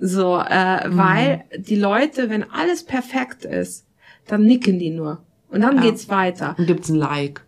So, 0.00 0.38
äh, 0.38 0.88
mhm. 0.88 0.96
weil 0.96 1.44
die 1.58 1.76
Leute, 1.76 2.30
wenn 2.30 2.50
alles 2.50 2.84
perfekt 2.84 3.44
ist, 3.44 3.86
dann 4.26 4.44
nicken 4.44 4.78
die 4.78 4.90
nur. 4.90 5.22
Und 5.50 5.60
dann 5.60 5.76
ja. 5.76 5.82
geht's 5.82 6.08
weiter. 6.08 6.54
Und 6.58 6.66
gibt's 6.66 6.88
ein 6.88 6.96
Like. 6.96 7.42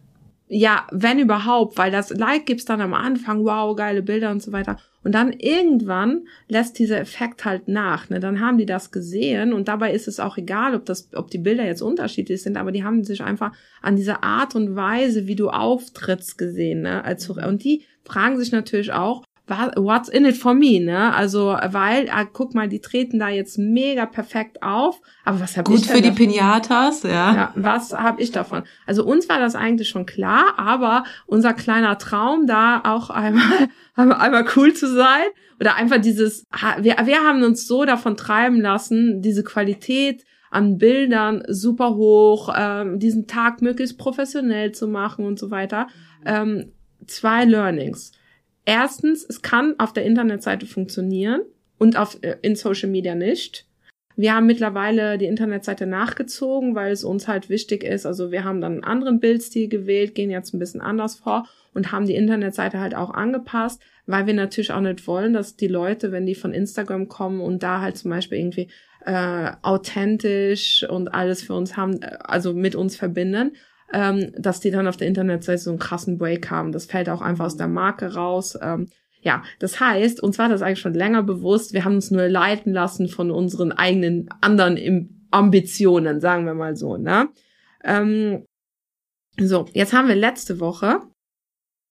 Ja, 0.49 0.87
wenn 0.92 1.18
überhaupt, 1.18 1.78
weil 1.78 1.90
das 1.90 2.11
Like 2.11 2.44
gibt's 2.44 2.66
dann 2.66 2.82
am 2.82 2.92
Anfang, 2.92 3.42
wow, 3.44 3.75
geile 3.75 4.02
Bilder 4.02 4.30
und 4.30 4.42
so 4.42 4.52
weiter. 4.52 4.76
Und 5.02 5.12
dann 5.12 5.32
irgendwann 5.32 6.26
lässt 6.47 6.78
dieser 6.78 7.00
Effekt 7.00 7.47
halt 7.47 7.68
nach. 7.68 8.11
Ne? 8.11 8.21
Dann 8.21 8.40
haben 8.40 8.59
die 8.59 8.66
das 8.66 8.90
gesehen 8.92 9.54
und 9.54 9.66
dabei 9.66 9.92
ist 9.92 10.06
es 10.06 10.21
auch 10.21 10.37
egal, 10.37 10.75
ob 10.75 10.85
das, 10.85 11.09
ob 11.14 11.30
die 11.30 11.38
Bilder 11.38 11.64
jetzt 11.64 11.80
unterschiedlich 11.80 12.42
sind, 12.42 12.59
aber 12.59 12.71
die 12.71 12.85
haben 12.85 13.02
sich 13.02 13.23
einfach 13.23 13.52
an 13.80 13.97
dieser 13.97 14.23
Art 14.23 14.54
und 14.54 14.76
Weise, 14.76 15.26
wie 15.26 15.37
du 15.37 15.49
auftrittst, 15.49 16.37
gesehen. 16.37 16.82
Ne? 16.82 17.02
Als, 17.02 17.28
und 17.30 17.64
die 17.64 17.85
fragen 18.04 18.38
sich 18.38 18.52
natürlich 18.52 18.92
auch, 18.92 19.25
what's 19.46 20.08
in 20.08 20.25
it 20.25 20.37
for 20.37 20.54
me, 20.54 20.78
ne? 20.78 21.12
Also, 21.14 21.56
weil, 21.68 22.08
ah, 22.11 22.25
guck 22.25 22.54
mal, 22.54 22.68
die 22.68 22.80
treten 22.80 23.18
da 23.18 23.28
jetzt 23.28 23.58
mega 23.58 24.06
perfekt 24.06 24.62
auf, 24.62 25.00
aber 25.25 25.40
was 25.40 25.56
habe 25.56 25.72
ich 25.72 25.80
Gut 25.80 25.87
für 25.87 26.00
davon? 26.00 26.14
die 26.16 26.26
Pinatas, 26.26 27.02
ja. 27.02 27.34
ja 27.34 27.52
was 27.56 27.92
habe 27.92 28.22
ich 28.22 28.30
davon? 28.30 28.62
Also 28.87 29.04
uns 29.04 29.28
war 29.28 29.40
das 29.40 29.54
eigentlich 29.54 29.88
schon 29.88 30.06
klar, 30.06 30.54
aber 30.58 31.04
unser 31.26 31.54
kleiner 31.54 31.99
Traum 31.99 32.46
da 32.46 32.82
auch 32.84 33.11
einmal 33.11 33.68
einmal 33.96 34.46
cool 34.56 34.72
zu 34.75 34.92
sein 34.92 35.26
oder 35.61 35.75
einfach 35.75 36.00
dieses 36.00 36.46
wir 36.80 36.96
wir 37.04 37.20
haben 37.20 37.42
uns 37.42 37.66
so 37.66 37.84
davon 37.84 38.16
treiben 38.16 38.61
lassen, 38.61 39.22
diese 39.22 39.42
Qualität 39.42 40.25
an 40.50 40.78
Bildern 40.78 41.42
super 41.49 41.94
hoch, 41.94 42.52
ähm, 42.56 42.99
diesen 42.99 43.26
Tag 43.26 43.62
möglichst 43.62 43.99
professionell 43.99 44.72
zu 44.72 44.87
machen 44.87 45.25
und 45.25 45.38
so 45.38 45.50
weiter. 45.50 45.88
Ähm, 46.25 46.72
zwei 47.06 47.44
Learnings 47.44 48.12
Erstens, 48.64 49.25
es 49.28 49.42
kann 49.42 49.75
auf 49.78 49.92
der 49.92 50.04
Internetseite 50.04 50.66
funktionieren 50.66 51.42
und 51.78 51.97
auf, 51.97 52.19
äh, 52.23 52.37
in 52.42 52.54
Social 52.54 52.88
Media 52.88 53.14
nicht. 53.14 53.66
Wir 54.14 54.35
haben 54.35 54.47
mittlerweile 54.47 55.16
die 55.19 55.26
Internetseite 55.26 55.87
nachgezogen, 55.87 56.75
weil 56.75 56.92
es 56.92 57.02
uns 57.02 57.28
halt 57.28 57.49
wichtig 57.49 57.83
ist. 57.83 58.04
Also 58.04 58.31
wir 58.31 58.45
haben 58.45 58.61
dann 58.61 58.73
einen 58.73 58.85
anderen 58.85 59.21
Bildstil 59.21 59.69
gewählt, 59.69 60.14
gehen 60.14 60.31
jetzt 60.31 60.52
ein 60.52 60.59
bisschen 60.59 60.83
anders 60.83 61.16
vor 61.16 61.49
und 61.73 61.92
haben 61.92 62.07
die 62.07 62.14
Internetseite 62.14 62.78
halt 62.78 62.95
auch 62.95 63.11
angepasst, 63.11 63.83
weil 64.07 64.26
wir 64.26 64.35
natürlich 64.35 64.73
auch 64.73 64.81
nicht 64.81 65.07
wollen, 65.07 65.33
dass 65.33 65.57
die 65.57 65.69
Leute, 65.69 66.12
wenn 66.12 66.26
die 66.26 66.35
von 66.35 66.52
Instagram 66.52 67.09
kommen 67.09 67.40
und 67.40 67.62
da 67.62 67.81
halt 67.81 67.97
zum 67.97 68.11
Beispiel 68.11 68.38
irgendwie 68.38 68.69
äh, 69.04 69.50
authentisch 69.62 70.87
und 70.88 71.09
alles 71.09 71.42
für 71.42 71.54
uns 71.54 71.76
haben, 71.76 72.02
äh, 72.02 72.19
also 72.23 72.52
mit 72.52 72.75
uns 72.75 72.97
verbinden, 72.97 73.52
ähm, 73.92 74.32
dass 74.37 74.61
die 74.61 74.70
dann 74.70 74.87
auf 74.87 74.96
der 74.96 75.08
Internetseite 75.08 75.62
so 75.62 75.70
einen 75.70 75.78
krassen 75.78 76.18
Break 76.18 76.50
haben. 76.50 76.72
Das 76.72 76.87
fällt 76.87 77.08
auch 77.08 77.20
einfach 77.20 77.46
aus 77.46 77.56
der 77.56 77.68
Marke 77.68 78.14
raus. 78.14 78.58
Ähm, 78.61 78.88
ja, 79.20 79.42
das 79.61 79.78
heißt, 79.78 80.22
uns 80.22 80.38
war 80.38 80.49
das 80.49 80.62
eigentlich 80.62 80.80
schon 80.80 80.94
länger 80.94 81.22
bewusst. 81.22 81.72
Wir 81.72 81.84
haben 81.84 81.94
uns 81.94 82.11
nur 82.11 82.28
leiten 82.28 82.72
lassen 82.72 83.08
von 83.08 83.30
unseren 83.30 83.70
eigenen 83.70 84.28
anderen 84.40 85.26
Ambitionen, 85.30 86.20
sagen 86.20 86.44
wir 86.44 86.54
mal 86.54 86.75
so. 86.76 86.96
Ne? 86.96 87.28
Ähm, 87.84 88.44
so, 89.38 89.66
jetzt 89.72 89.92
haben 89.92 90.08
wir 90.08 90.16
letzte 90.16 90.58
Woche 90.58 91.00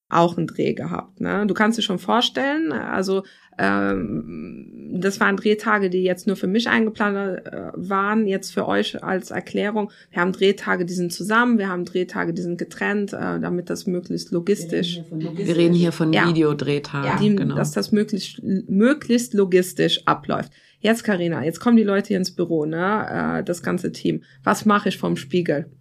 auch 0.10 0.38
einen 0.38 0.48
Dreh 0.48 0.74
gehabt. 0.74 1.22
Ne? 1.22 1.48
Du 1.48 1.54
kannst 1.54 1.78
dir 1.78 1.84
schon 1.84 2.00
vorstellen, 2.00 2.74
also 2.74 3.24
ähm, 3.58 4.90
das 4.94 5.20
waren 5.20 5.38
Drehtage, 5.38 5.90
die 5.90 6.04
jetzt 6.04 6.28
nur 6.28 6.36
für 6.36 6.48
mich 6.48 6.68
eingeplant 6.68 7.46
äh, 7.46 7.72
waren, 7.76 8.28
jetzt 8.28 8.54
für 8.54 8.68
euch 8.68 9.04
als 9.04 9.32
Erklärung. 9.32 9.92
Wir 10.10 10.22
haben 10.22 10.32
Drehtage, 10.32 10.86
die 10.86 10.94
sind 10.94 11.12
zusammen, 11.14 11.58
wir 11.58 11.70
haben 11.70 11.86
Drehtage, 11.86 12.34
die 12.34 12.42
sind 12.42 12.58
getrennt, 12.58 13.14
äh, 13.14 13.40
damit 13.40 13.70
das 13.70 13.88
möglichst 13.88 14.32
logistisch. 14.32 15.02
Wir 15.12 15.30
reden 15.30 15.30
hier 15.30 15.34
von, 15.34 15.48
wir 15.48 15.56
reden 15.56 15.76
hier 15.76 15.92
von 15.92 16.14
ja. 16.14 16.28
Videodrehtagen, 16.28 17.08
ja, 17.08 17.18
die, 17.18 17.36
genau. 17.36 17.56
dass 17.56 17.72
das 17.72 17.92
möglichst, 17.92 18.42
möglichst 18.44 19.34
logistisch 19.34 20.02
abläuft. 20.06 20.52
Jetzt, 20.80 21.04
Karina, 21.04 21.44
jetzt 21.44 21.60
kommen 21.60 21.78
die 21.78 21.84
Leute 21.84 22.10
hier 22.10 22.18
ins 22.18 22.36
Büro, 22.36 22.66
ne, 22.66 23.40
äh, 23.40 23.44
das 23.44 23.62
ganze 23.62 23.92
Team. 23.92 24.24
Was 24.44 24.66
mache 24.66 24.90
ich 24.90 24.98
vom 24.98 25.16
Spiegel? 25.16 25.72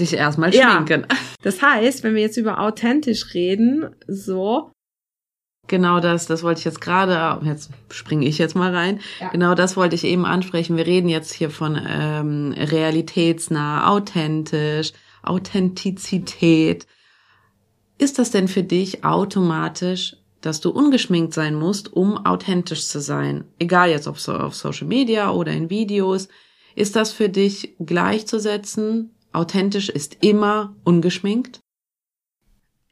Dich 0.00 0.14
erstmal 0.14 0.52
schminken. 0.52 1.06
Ja. 1.08 1.16
Das 1.42 1.62
heißt, 1.62 2.02
wenn 2.02 2.14
wir 2.14 2.22
jetzt 2.22 2.38
über 2.38 2.60
authentisch 2.60 3.34
reden, 3.34 3.90
so, 4.08 4.72
Genau 5.68 6.00
das, 6.00 6.26
das 6.26 6.42
wollte 6.42 6.60
ich 6.60 6.64
jetzt 6.64 6.80
gerade, 6.80 7.44
jetzt 7.44 7.70
springe 7.90 8.26
ich 8.26 8.38
jetzt 8.38 8.54
mal 8.54 8.74
rein. 8.74 9.00
Ja. 9.20 9.30
Genau 9.30 9.54
das 9.54 9.76
wollte 9.76 9.96
ich 9.96 10.04
eben 10.04 10.24
ansprechen. 10.24 10.76
Wir 10.76 10.86
reden 10.86 11.08
jetzt 11.08 11.32
hier 11.32 11.50
von 11.50 11.80
ähm, 11.88 12.54
realitätsnah, 12.56 13.88
authentisch, 13.90 14.92
Authentizität. 15.22 16.86
Ist 17.98 18.18
das 18.18 18.30
denn 18.30 18.48
für 18.48 18.62
dich 18.62 19.04
automatisch, 19.04 20.16
dass 20.40 20.60
du 20.60 20.70
ungeschminkt 20.70 21.34
sein 21.34 21.54
musst, 21.54 21.92
um 21.92 22.24
authentisch 22.24 22.86
zu 22.86 23.00
sein? 23.00 23.44
Egal 23.58 23.90
jetzt 23.90 24.06
ob 24.06 24.18
so 24.18 24.34
auf 24.34 24.54
Social 24.54 24.86
Media 24.86 25.30
oder 25.30 25.52
in 25.52 25.70
Videos. 25.70 26.28
Ist 26.74 26.94
das 26.94 27.10
für 27.10 27.28
dich 27.28 27.74
gleichzusetzen? 27.80 29.14
Authentisch 29.32 29.88
ist 29.88 30.18
immer 30.20 30.76
ungeschminkt? 30.84 31.60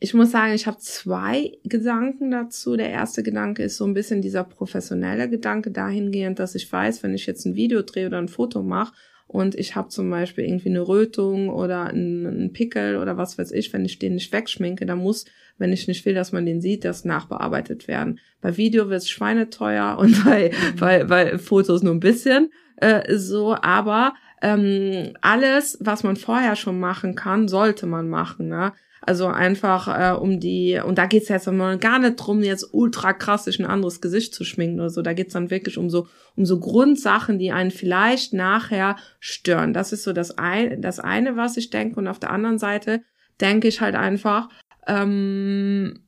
Ich 0.04 0.12
muss 0.12 0.32
sagen, 0.32 0.52
ich 0.52 0.66
habe 0.66 0.76
zwei 0.76 1.52
Gedanken 1.64 2.30
dazu. 2.30 2.76
Der 2.76 2.90
erste 2.90 3.22
Gedanke 3.22 3.62
ist 3.62 3.78
so 3.78 3.86
ein 3.86 3.94
bisschen 3.94 4.20
dieser 4.20 4.44
professionelle 4.44 5.30
Gedanke 5.30 5.70
dahingehend, 5.70 6.38
dass 6.38 6.54
ich 6.54 6.70
weiß, 6.70 7.02
wenn 7.02 7.14
ich 7.14 7.24
jetzt 7.24 7.46
ein 7.46 7.54
Video 7.54 7.80
drehe 7.80 8.08
oder 8.08 8.18
ein 8.18 8.28
Foto 8.28 8.62
mache 8.62 8.92
und 9.26 9.54
ich 9.54 9.76
habe 9.76 9.88
zum 9.88 10.10
Beispiel 10.10 10.44
irgendwie 10.44 10.68
eine 10.68 10.86
Rötung 10.86 11.48
oder 11.48 11.84
einen 11.84 12.52
Pickel 12.52 12.98
oder 12.98 13.16
was 13.16 13.38
weiß 13.38 13.50
ich, 13.52 13.72
wenn 13.72 13.86
ich 13.86 13.98
den 13.98 14.16
nicht 14.16 14.30
wegschminke, 14.30 14.84
dann 14.84 14.98
muss, 14.98 15.24
wenn 15.56 15.72
ich 15.72 15.88
nicht 15.88 16.04
will, 16.04 16.12
dass 16.12 16.32
man 16.32 16.44
den 16.44 16.60
sieht, 16.60 16.84
das 16.84 17.06
nachbearbeitet 17.06 17.88
werden. 17.88 18.20
Bei 18.42 18.58
Video 18.58 18.90
wird 18.90 19.00
es 19.00 19.08
schweineteuer 19.08 19.96
und 19.98 20.22
bei, 20.22 20.50
mhm. 20.50 20.76
bei, 20.78 21.04
bei 21.04 21.38
Fotos 21.38 21.82
nur 21.82 21.94
ein 21.94 22.00
bisschen 22.00 22.50
äh, 22.76 23.16
so, 23.16 23.56
aber 23.62 24.12
ähm, 24.42 25.14
alles, 25.22 25.78
was 25.80 26.02
man 26.02 26.16
vorher 26.16 26.56
schon 26.56 26.78
machen 26.78 27.14
kann, 27.14 27.48
sollte 27.48 27.86
man 27.86 28.10
machen. 28.10 28.48
Ne? 28.48 28.74
Also 29.06 29.26
einfach 29.26 29.88
äh, 29.88 30.16
um 30.16 30.40
die, 30.40 30.80
und 30.82 30.96
da 30.96 31.04
geht's 31.04 31.28
jetzt 31.28 31.44
gar 31.80 31.98
nicht 31.98 32.16
drum, 32.16 32.42
jetzt 32.42 32.72
ultra 32.72 33.12
krass 33.12 33.44
sich 33.44 33.58
ein 33.58 33.66
anderes 33.66 34.00
Gesicht 34.00 34.34
zu 34.34 34.44
schminken 34.44 34.80
oder 34.80 34.88
so. 34.88 35.02
Da 35.02 35.12
geht's 35.12 35.34
dann 35.34 35.50
wirklich 35.50 35.76
um 35.76 35.90
so, 35.90 36.08
um 36.36 36.46
so 36.46 36.58
Grundsachen, 36.58 37.38
die 37.38 37.52
einen 37.52 37.70
vielleicht 37.70 38.32
nachher 38.32 38.96
stören. 39.20 39.74
Das 39.74 39.92
ist 39.92 40.04
so 40.04 40.14
das, 40.14 40.38
ein, 40.38 40.80
das 40.80 41.00
eine, 41.00 41.36
was 41.36 41.58
ich 41.58 41.68
denke. 41.68 42.00
Und 42.00 42.08
auf 42.08 42.18
der 42.18 42.30
anderen 42.30 42.58
Seite 42.58 43.02
denke 43.42 43.68
ich 43.68 43.82
halt 43.82 43.94
einfach, 43.94 44.48
ähm, 44.86 46.00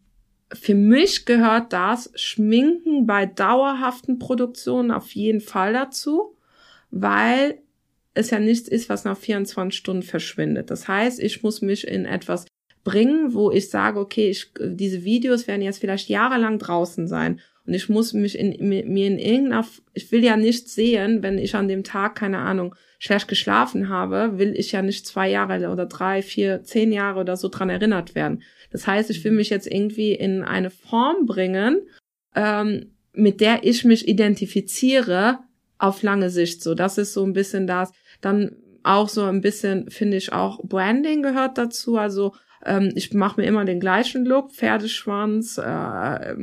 für 0.53 0.75
mich 0.75 1.27
gehört 1.27 1.75
das 1.75 2.11
Schminken 2.15 3.07
bei 3.07 3.27
dauerhaften 3.27 4.19
Produktionen 4.19 4.91
auf 4.91 5.11
jeden 5.11 5.43
Fall 5.43 5.75
dazu, 5.75 6.35
weil 6.91 7.59
es 8.15 8.31
ja 8.31 8.39
nichts 8.39 8.69
ist, 8.69 8.89
was 8.89 9.05
nach 9.05 9.19
24 9.19 9.77
Stunden 9.77 10.03
verschwindet. 10.03 10.71
Das 10.71 10.89
heißt, 10.89 11.21
ich 11.21 11.43
muss 11.43 11.61
mich 11.61 11.87
in 11.87 12.07
etwas 12.07 12.47
bringen, 12.87 13.35
wo 13.35 13.51
ich 13.51 13.69
sage, 13.69 13.99
okay, 13.99 14.31
ich, 14.31 14.53
diese 14.61 15.03
Videos 15.03 15.49
werden 15.49 15.61
jetzt 15.61 15.81
vielleicht 15.81 16.09
jahrelang 16.09 16.61
draußen 16.61 17.09
sein 17.09 17.41
und 17.67 17.75
ich 17.75 17.89
muss 17.89 18.13
mich 18.13 18.39
in, 18.39 18.69
mir 18.69 19.07
in 19.09 19.19
irgendeiner, 19.19 19.67
ich 19.93 20.13
will 20.13 20.23
ja 20.23 20.37
nicht 20.37 20.69
sehen, 20.69 21.25
wenn 21.25 21.37
ich 21.37 21.57
an 21.57 21.67
dem 21.67 21.83
Tag, 21.83 22.15
keine 22.15 22.39
Ahnung, 22.39 22.77
schlecht 23.01 23.27
geschlafen 23.27 23.89
habe, 23.89 24.39
will 24.39 24.55
ich 24.57 24.71
ja 24.71 24.83
nicht 24.83 25.05
zwei 25.05 25.29
Jahre 25.29 25.69
oder 25.69 25.87
drei, 25.87 26.23
vier, 26.23 26.63
zehn 26.63 26.93
Jahre 26.93 27.19
oder 27.19 27.37
so 27.37 27.49
dran 27.49 27.69
erinnert 27.69 28.15
werden. 28.15 28.45
Das 28.71 28.87
heißt, 28.87 29.11
ich 29.11 29.25
will 29.25 29.33
mich 29.33 29.51
jetzt 29.51 29.67
irgendwie 29.67 30.13
in 30.13 30.45
eine 30.45 30.71
Form 30.71 31.27
bringen, 31.27 31.83
ähm, 32.37 32.93
mit 33.13 33.41
der 33.41 33.65
ich 33.65 33.85
mich 33.85 34.07
identifiziere 34.07 35.41
auf 35.79 36.05
lange 36.05 36.31
Sicht. 36.31 36.63
So, 36.63 36.75
das 36.75 36.99
ist 36.99 37.15
so 37.15 37.25
ein 37.25 37.33
bisschen 37.33 37.67
das. 37.67 37.93
Dann 38.21 38.57
auch 38.85 39.09
so 39.09 39.25
ein 39.25 39.41
bisschen, 39.41 39.91
finde 39.91 40.17
ich 40.19 40.33
auch, 40.33 40.61
Branding 40.63 41.23
gehört 41.23 41.59
dazu. 41.59 41.97
Also 41.97 42.33
ähm, 42.65 42.93
ich 42.95 43.13
mache 43.13 43.41
mir 43.41 43.47
immer 43.47 43.65
den 43.65 43.81
gleichen 43.81 44.25
Look, 44.25 44.53
Pferdeschwanz, 44.53 45.59
äh, 45.59 46.35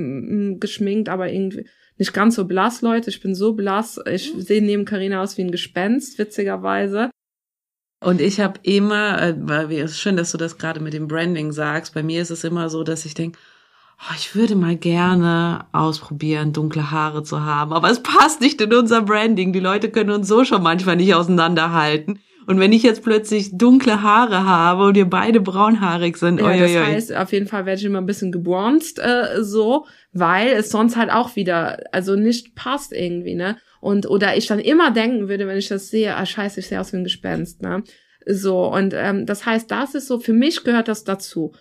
geschminkt, 0.60 1.10
aber 1.10 1.32
irgendwie 1.32 1.66
nicht 1.98 2.14
ganz 2.14 2.36
so 2.36 2.46
blass, 2.46 2.82
Leute. 2.82 3.10
Ich 3.10 3.22
bin 3.22 3.36
so 3.36 3.54
blass. 3.54 4.00
Ich 4.10 4.34
sehe 4.38 4.64
neben 4.64 4.86
Karina 4.86 5.22
aus 5.22 5.38
wie 5.38 5.44
ein 5.44 5.52
Gespenst, 5.52 6.18
witzigerweise. 6.18 7.10
Und 8.04 8.20
ich 8.20 8.40
habe 8.40 8.60
immer, 8.64 9.22
äh, 9.22 9.76
es 9.80 9.92
ist 9.92 10.00
schön, 10.00 10.18
dass 10.18 10.32
du 10.32 10.38
das 10.38 10.58
gerade 10.58 10.80
mit 10.80 10.94
dem 10.94 11.08
Branding 11.08 11.52
sagst. 11.52 11.94
Bei 11.94 12.04
mir 12.04 12.22
ist 12.22 12.32
es 12.32 12.44
immer 12.44 12.70
so, 12.70 12.84
dass 12.84 13.06
ich 13.06 13.14
denke, 13.14 13.40
oh, 14.00 14.14
ich 14.18 14.36
würde 14.36 14.56
mal 14.56 14.76
gerne 14.76 15.66
ausprobieren, 15.72 16.52
dunkle 16.52 16.92
Haare 16.92 17.24
zu 17.24 17.44
haben, 17.44 17.72
aber 17.72 17.90
es 17.90 18.04
passt 18.04 18.42
nicht 18.42 18.60
in 18.60 18.74
unser 18.74 19.02
Branding. 19.02 19.54
Die 19.54 19.60
Leute 19.60 19.90
können 19.90 20.10
uns 20.10 20.28
so 20.28 20.44
schon 20.44 20.64
manchmal 20.64 20.98
nicht 20.98 21.14
auseinanderhalten. 21.14 22.20
Und 22.46 22.60
wenn 22.60 22.72
ich 22.72 22.84
jetzt 22.84 23.04
plötzlich 23.04 23.58
dunkle 23.58 24.02
Haare 24.02 24.46
habe 24.46 24.86
und 24.86 24.96
wir 24.96 25.10
beide 25.10 25.42
braunhaarig 25.42 26.18
sind, 26.18 26.40
ja, 26.40 26.58
das 26.58 26.76
heißt, 26.76 27.16
auf 27.16 27.32
jeden 27.32 27.48
Fall 27.48 27.66
werde 27.66 27.80
ich 27.80 27.86
immer 27.86 28.00
ein 28.00 28.06
bisschen 28.06 28.32
gebronzt 28.32 29.00
äh, 29.00 29.42
so, 29.42 29.86
weil 30.12 30.50
es 30.50 30.70
sonst 30.70 30.96
halt 30.98 31.12
auch 31.12 31.36
wieder, 31.36 31.80
also 31.92 32.16
nicht 32.16 32.56
passt 32.56 32.94
irgendwie, 32.94 33.36
ne? 33.36 33.58
Und 33.80 34.10
oder 34.10 34.38
ich 34.38 34.48
dann 34.48 34.60
immer 34.60 34.92
denken 34.92 35.28
würde, 35.28 35.48
wenn 35.48 35.58
ich 35.58 35.68
das 35.68 35.90
sehe, 35.90 36.16
ah 36.16 36.26
scheiße, 36.26 36.60
ich 36.60 36.68
sehe 36.68 36.80
aus 36.80 36.94
wie 36.94 36.98
ein 36.98 37.04
Gespenst, 37.04 37.62
ne? 37.62 37.84
So 38.26 38.66
und 38.74 38.94
ähm, 38.96 39.26
das 39.26 39.46
heißt, 39.46 39.70
das 39.70 39.96
ist 39.96 40.08
so, 40.08 40.20
für 40.20 40.34
mich 40.34 40.64
gehört 40.64 40.88
das 40.88 41.04
dazu. 41.04 41.54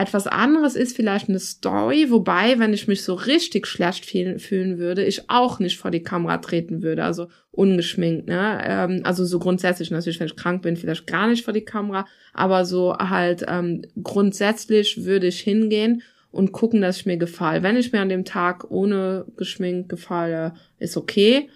Etwas 0.00 0.26
anderes 0.26 0.76
ist 0.76 0.96
vielleicht 0.96 1.28
eine 1.28 1.38
Story, 1.38 2.06
wobei, 2.08 2.58
wenn 2.58 2.72
ich 2.72 2.88
mich 2.88 3.02
so 3.02 3.12
richtig 3.12 3.66
schlecht 3.66 4.06
fühlen 4.06 4.78
würde, 4.78 5.04
ich 5.04 5.28
auch 5.28 5.58
nicht 5.58 5.76
vor 5.76 5.90
die 5.90 6.02
Kamera 6.02 6.38
treten 6.38 6.82
würde, 6.82 7.04
also 7.04 7.28
ungeschminkt, 7.50 8.26
ne? 8.26 8.62
Ähm, 8.64 9.02
also 9.04 9.26
so 9.26 9.38
grundsätzlich 9.38 9.90
natürlich, 9.90 10.18
wenn 10.18 10.28
ich 10.28 10.36
krank 10.36 10.62
bin, 10.62 10.78
vielleicht 10.78 11.06
gar 11.06 11.28
nicht 11.28 11.44
vor 11.44 11.52
die 11.52 11.66
Kamera, 11.66 12.06
aber 12.32 12.64
so 12.64 12.96
halt 12.96 13.44
ähm, 13.46 13.82
grundsätzlich 14.02 15.04
würde 15.04 15.26
ich 15.26 15.40
hingehen 15.40 16.00
und 16.30 16.52
gucken, 16.52 16.80
dass 16.80 16.96
ich 16.96 17.04
mir 17.04 17.18
gefalle. 17.18 17.62
Wenn 17.62 17.76
ich 17.76 17.92
mir 17.92 18.00
an 18.00 18.08
dem 18.08 18.24
Tag 18.24 18.70
ohne 18.70 19.26
geschminkt 19.36 19.90
gefalle, 19.90 20.54
ist 20.78 20.96
okay. 20.96 21.50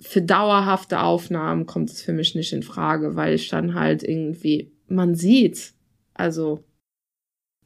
Für 0.00 0.22
dauerhafte 0.22 1.00
Aufnahmen 1.00 1.66
kommt 1.66 1.90
es 1.90 2.00
für 2.00 2.14
mich 2.14 2.34
nicht 2.34 2.54
in 2.54 2.62
Frage, 2.62 3.16
weil 3.16 3.34
ich 3.34 3.50
dann 3.50 3.74
halt 3.74 4.02
irgendwie, 4.02 4.72
man 4.88 5.14
sieht's. 5.14 5.74
Also 6.14 6.64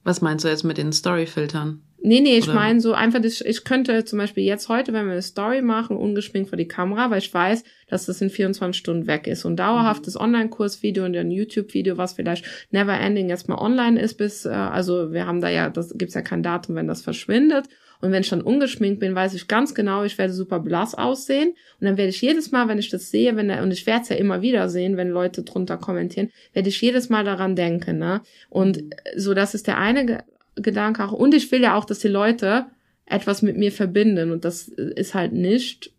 was 0.07 0.21
meinst 0.21 0.45
du 0.45 0.49
jetzt 0.49 0.63
mit 0.63 0.79
den 0.79 0.93
Story-Filtern? 0.93 1.83
Nee, 2.07 2.21
nee, 2.21 2.39
ich 2.39 2.47
meine 2.47 2.81
so 2.81 2.93
einfach, 2.93 3.21
das, 3.21 3.41
ich 3.41 3.65
könnte 3.65 4.05
zum 4.05 4.21
Beispiel 4.21 4.45
jetzt 4.45 4.69
heute, 4.69 4.93
wenn 4.93 5.07
wir 5.07 5.13
eine 5.15 5.23
Story 5.23 5.61
machen, 5.61 5.97
ungeschminkt 5.97 6.49
vor 6.49 6.57
die 6.57 6.69
Kamera, 6.69 7.11
weil 7.11 7.19
ich 7.19 7.35
weiß, 7.35 7.65
dass 7.89 8.07
das 8.07 8.21
in 8.21 8.31
24 8.31 8.79
Stunden 8.79 9.09
weg 9.09 9.27
ist. 9.27 9.45
Und 9.45 9.57
dauerhaftes 9.57 10.15
mhm. 10.15 10.21
Online-Kursvideo 10.21 11.05
und 11.05 11.17
ein 11.17 11.33
YouTube-Video, 11.33 11.97
was 11.97 12.13
vielleicht 12.13 12.45
never 12.71 12.97
ending 12.97 13.29
jetzt 13.29 13.49
mal 13.49 13.59
online 13.59 14.01
ist, 14.01 14.15
bis, 14.15 14.45
äh, 14.45 14.51
also 14.51 15.13
wir 15.13 15.27
haben 15.27 15.41
da 15.41 15.49
ja, 15.49 15.69
das 15.69 15.99
gibt's 15.99 16.15
ja 16.15 16.23
kein 16.23 16.45
Datum, 16.45 16.77
wenn 16.77 16.87
das 16.87 17.03
verschwindet. 17.03 17.67
Und 18.01 18.13
wenn 18.13 18.21
ich 18.21 18.29
dann 18.29 18.43
ungeschminkt 18.43 19.01
bin, 19.01 19.17
weiß 19.17 19.35
ich 19.35 19.49
ganz 19.49 19.75
genau, 19.75 20.05
ich 20.05 20.17
werde 20.17 20.33
super 20.33 20.61
blass 20.61 20.95
aussehen. 20.95 21.55
Und 21.81 21.87
dann 21.87 21.97
werde 21.97 22.11
ich 22.11 22.23
jedes 22.23 22.53
Mal, 22.53 22.69
wenn 22.69 22.79
ich 22.79 22.89
das 22.89 23.11
sehe, 23.11 23.35
wenn 23.35 23.51
und 23.51 23.73
ich 23.73 23.85
werde 23.85 24.03
es 24.03 24.11
ja 24.11 24.17
immer 24.17 24.43
wieder 24.43 24.69
sehen, 24.69 24.97
wenn 24.97 25.11
Leute 25.11 25.43
drunter 25.43 25.77
kommentieren, 25.77 26.31
werde 26.53 26.69
ich 26.69 26.81
jedes 26.81 27.09
Mal 27.09 27.25
daran 27.25 27.57
denken. 27.57 27.99
Ne? 27.99 28.21
Und 28.49 28.77
mhm. 28.77 28.91
so, 29.17 29.35
das 29.35 29.55
ist 29.55 29.67
der 29.67 29.79
eine 29.79 30.23
Gedanke 30.57 31.05
auch. 31.05 31.13
Und 31.13 31.35
ich 31.35 31.51
will 31.53 31.63
ja 31.63 31.77
auch, 31.77 31.85
dass 31.85 32.01
die 32.01 32.09
Leute 32.09 32.67
etwas 33.05 33.43
mit 33.43 33.57
mir 33.57 33.73
verbinden. 33.73 34.33
Und 34.33 34.45
das 34.45 34.69
ist 34.69 35.15
halt 35.15 35.33
nicht 35.33 35.93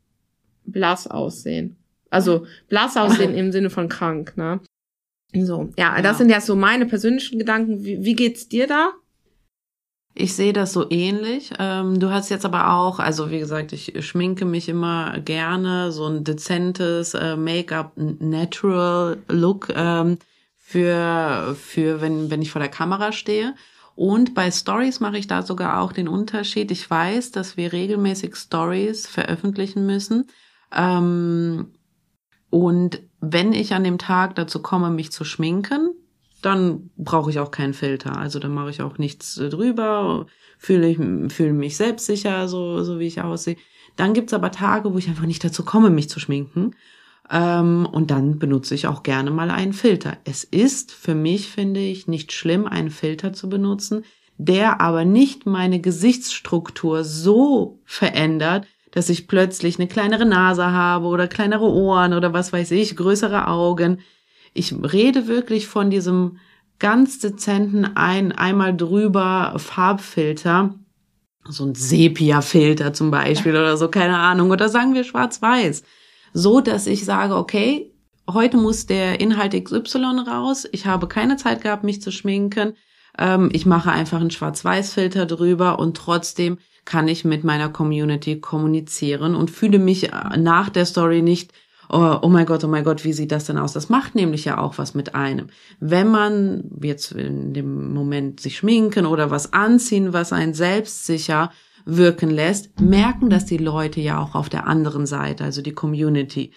blass 0.65 1.07
aussehen. 1.07 1.77
Also 2.09 2.45
blass 2.67 2.97
aussehen 2.97 3.33
im 3.33 3.51
Sinne 3.51 3.69
von 3.69 3.87
krank, 3.89 4.35
ne? 4.37 4.59
So, 5.33 5.69
ja, 5.77 5.95
ja, 5.95 6.01
das 6.01 6.17
sind 6.17 6.29
ja 6.29 6.39
so 6.39 6.55
meine 6.55 6.85
persönlichen 6.85 7.37
Gedanken. 7.37 7.83
Wie, 7.83 8.03
wie 8.03 8.15
geht's 8.15 8.47
dir 8.47 8.65
da? 8.65 8.91
Ich 10.19 10.33
sehe 10.33 10.53
das 10.53 10.73
so 10.73 10.89
ähnlich. 10.89 11.51
Ähm, 11.59 11.99
du 11.99 12.09
hast 12.09 12.29
jetzt 12.29 12.45
aber 12.45 12.73
auch, 12.73 12.97
also 12.97 13.29
wie 13.29 13.37
gesagt, 13.37 13.71
ich 13.71 13.93
schminke 14.03 14.45
mich 14.45 14.67
immer 14.67 15.19
gerne, 15.19 15.91
so 15.91 16.07
ein 16.07 16.23
dezentes 16.23 17.13
äh, 17.13 17.35
Make-up, 17.35 17.91
Natural 17.95 19.17
Look 19.27 19.71
ähm, 19.75 20.17
für, 20.57 21.55
für 21.59 22.01
wenn, 22.01 22.31
wenn 22.31 22.41
ich 22.41 22.49
vor 22.49 22.61
der 22.61 22.71
Kamera 22.71 23.11
stehe. 23.11 23.53
Und 23.97 24.35
bei 24.35 24.51
Stories 24.51 24.99
mache 24.99 25.17
ich 25.17 25.25
da 25.25 25.41
sogar 25.41 25.81
auch 25.81 25.91
den 25.91 26.07
Unterschied. 26.07 26.69
Ich 26.69 26.87
weiß, 26.87 27.31
dass 27.31 27.57
wir 27.57 27.73
regelmäßig 27.73 28.35
Stories 28.35 29.07
veröffentlichen 29.07 29.87
müssen. 29.87 30.27
Ähm, 30.71 31.73
und 32.51 33.01
wenn 33.21 33.53
ich 33.53 33.73
an 33.73 33.83
dem 33.83 33.97
Tag 33.97 34.35
dazu 34.35 34.61
komme, 34.61 34.91
mich 34.91 35.11
zu 35.11 35.23
schminken, 35.23 35.95
dann 36.43 36.91
brauche 36.95 37.31
ich 37.31 37.39
auch 37.39 37.49
keinen 37.49 37.73
Filter. 37.73 38.15
Also 38.15 38.37
dann 38.37 38.53
mache 38.53 38.69
ich 38.69 38.83
auch 38.83 38.99
nichts 38.99 39.33
drüber, 39.33 40.27
fühle 40.59 40.89
ich 40.89 40.97
fühle 41.33 41.53
mich 41.53 41.75
selbstsicher, 41.75 42.47
so 42.47 42.83
so 42.83 42.99
wie 42.99 43.07
ich 43.07 43.21
aussehe. 43.21 43.57
Dann 43.95 44.13
gibt's 44.13 44.33
aber 44.33 44.51
Tage, 44.51 44.93
wo 44.93 44.99
ich 44.99 45.07
einfach 45.07 45.25
nicht 45.25 45.43
dazu 45.43 45.65
komme, 45.65 45.89
mich 45.89 46.07
zu 46.07 46.19
schminken. 46.19 46.75
Ähm, 47.29 47.87
und 47.91 48.11
dann 48.11 48.39
benutze 48.39 48.75
ich 48.75 48.87
auch 48.87 49.03
gerne 49.03 49.31
mal 49.31 49.51
einen 49.51 49.73
Filter. 49.73 50.17
Es 50.23 50.43
ist 50.43 50.91
für 50.91 51.15
mich, 51.15 51.49
finde 51.49 51.79
ich, 51.79 52.07
nicht 52.07 52.31
schlimm, 52.31 52.65
einen 52.65 52.89
Filter 52.89 53.33
zu 53.33 53.49
benutzen, 53.49 54.05
der 54.37 54.81
aber 54.81 55.03
nicht 55.03 55.45
meine 55.45 55.81
Gesichtsstruktur 55.81 57.03
so 57.03 57.79
verändert, 57.85 58.65
dass 58.91 59.09
ich 59.09 59.27
plötzlich 59.27 59.77
eine 59.77 59.87
kleinere 59.87 60.25
Nase 60.25 60.71
habe 60.71 61.07
oder 61.07 61.27
kleinere 61.27 61.65
Ohren 61.65 62.13
oder 62.13 62.33
was 62.33 62.53
weiß 62.53 62.71
ich, 62.71 62.95
größere 62.95 63.47
Augen. 63.47 63.99
Ich 64.53 64.73
rede 64.73 65.27
wirklich 65.27 65.67
von 65.67 65.89
diesem 65.89 66.37
ganz 66.79 67.19
dezenten 67.19 67.97
ein, 67.97 68.31
einmal 68.31 68.75
drüber 68.75 69.53
Farbfilter, 69.57 70.75
so 71.49 71.65
ein 71.65 71.75
Sepia-Filter 71.75 72.93
zum 72.93 73.11
Beispiel 73.11 73.51
oder 73.51 73.77
so, 73.77 73.89
keine 73.89 74.17
Ahnung, 74.17 74.51
oder 74.51 74.69
sagen 74.69 74.93
wir 74.93 75.03
schwarz-weiß 75.03 75.83
so 76.33 76.61
dass 76.61 76.87
ich 76.87 77.05
sage, 77.05 77.35
okay, 77.35 77.93
heute 78.31 78.57
muss 78.57 78.85
der 78.85 79.19
Inhalt 79.19 79.53
XY 79.53 80.23
raus, 80.27 80.67
ich 80.71 80.85
habe 80.85 81.07
keine 81.07 81.37
Zeit 81.37 81.61
gehabt, 81.61 81.83
mich 81.83 82.01
zu 82.01 82.11
schminken, 82.11 82.73
ähm, 83.17 83.49
ich 83.53 83.65
mache 83.65 83.91
einfach 83.91 84.19
einen 84.19 84.31
Schwarz-Weiß-Filter 84.31 85.25
drüber 85.25 85.79
und 85.79 85.97
trotzdem 85.97 86.57
kann 86.85 87.07
ich 87.07 87.25
mit 87.25 87.43
meiner 87.43 87.69
Community 87.69 88.39
kommunizieren 88.39 89.35
und 89.35 89.51
fühle 89.51 89.79
mich 89.79 90.13
äh, 90.13 90.37
nach 90.37 90.69
der 90.69 90.85
Story 90.85 91.21
nicht, 91.21 91.51
oh, 91.89 92.17
oh 92.21 92.29
mein 92.29 92.45
Gott, 92.45 92.63
oh 92.63 92.67
mein 92.67 92.83
Gott, 92.83 93.03
wie 93.03 93.13
sieht 93.13 93.31
das 93.31 93.45
denn 93.45 93.57
aus? 93.57 93.73
Das 93.73 93.89
macht 93.89 94.15
nämlich 94.15 94.45
ja 94.45 94.57
auch 94.57 94.77
was 94.77 94.93
mit 94.93 95.15
einem. 95.15 95.47
Wenn 95.79 96.07
man 96.09 96.63
jetzt 96.81 97.11
in 97.11 97.53
dem 97.53 97.93
Moment 97.93 98.39
sich 98.39 98.57
schminken 98.57 99.05
oder 99.05 99.31
was 99.31 99.53
anziehen, 99.53 100.13
was 100.13 100.33
einen 100.33 100.53
selbstsicher 100.53 101.51
wirken 101.87 102.29
lässt, 102.29 102.79
merken 102.81 103.29
das 103.29 103.45
die 103.45 103.57
Leute 103.57 104.01
ja 104.01 104.21
auch 104.21 104.35
auf 104.35 104.49
der 104.49 104.67
anderen 104.67 105.05
Seite, 105.05 105.45
also 105.45 105.61
die 105.61 105.73
Community. 105.73 106.51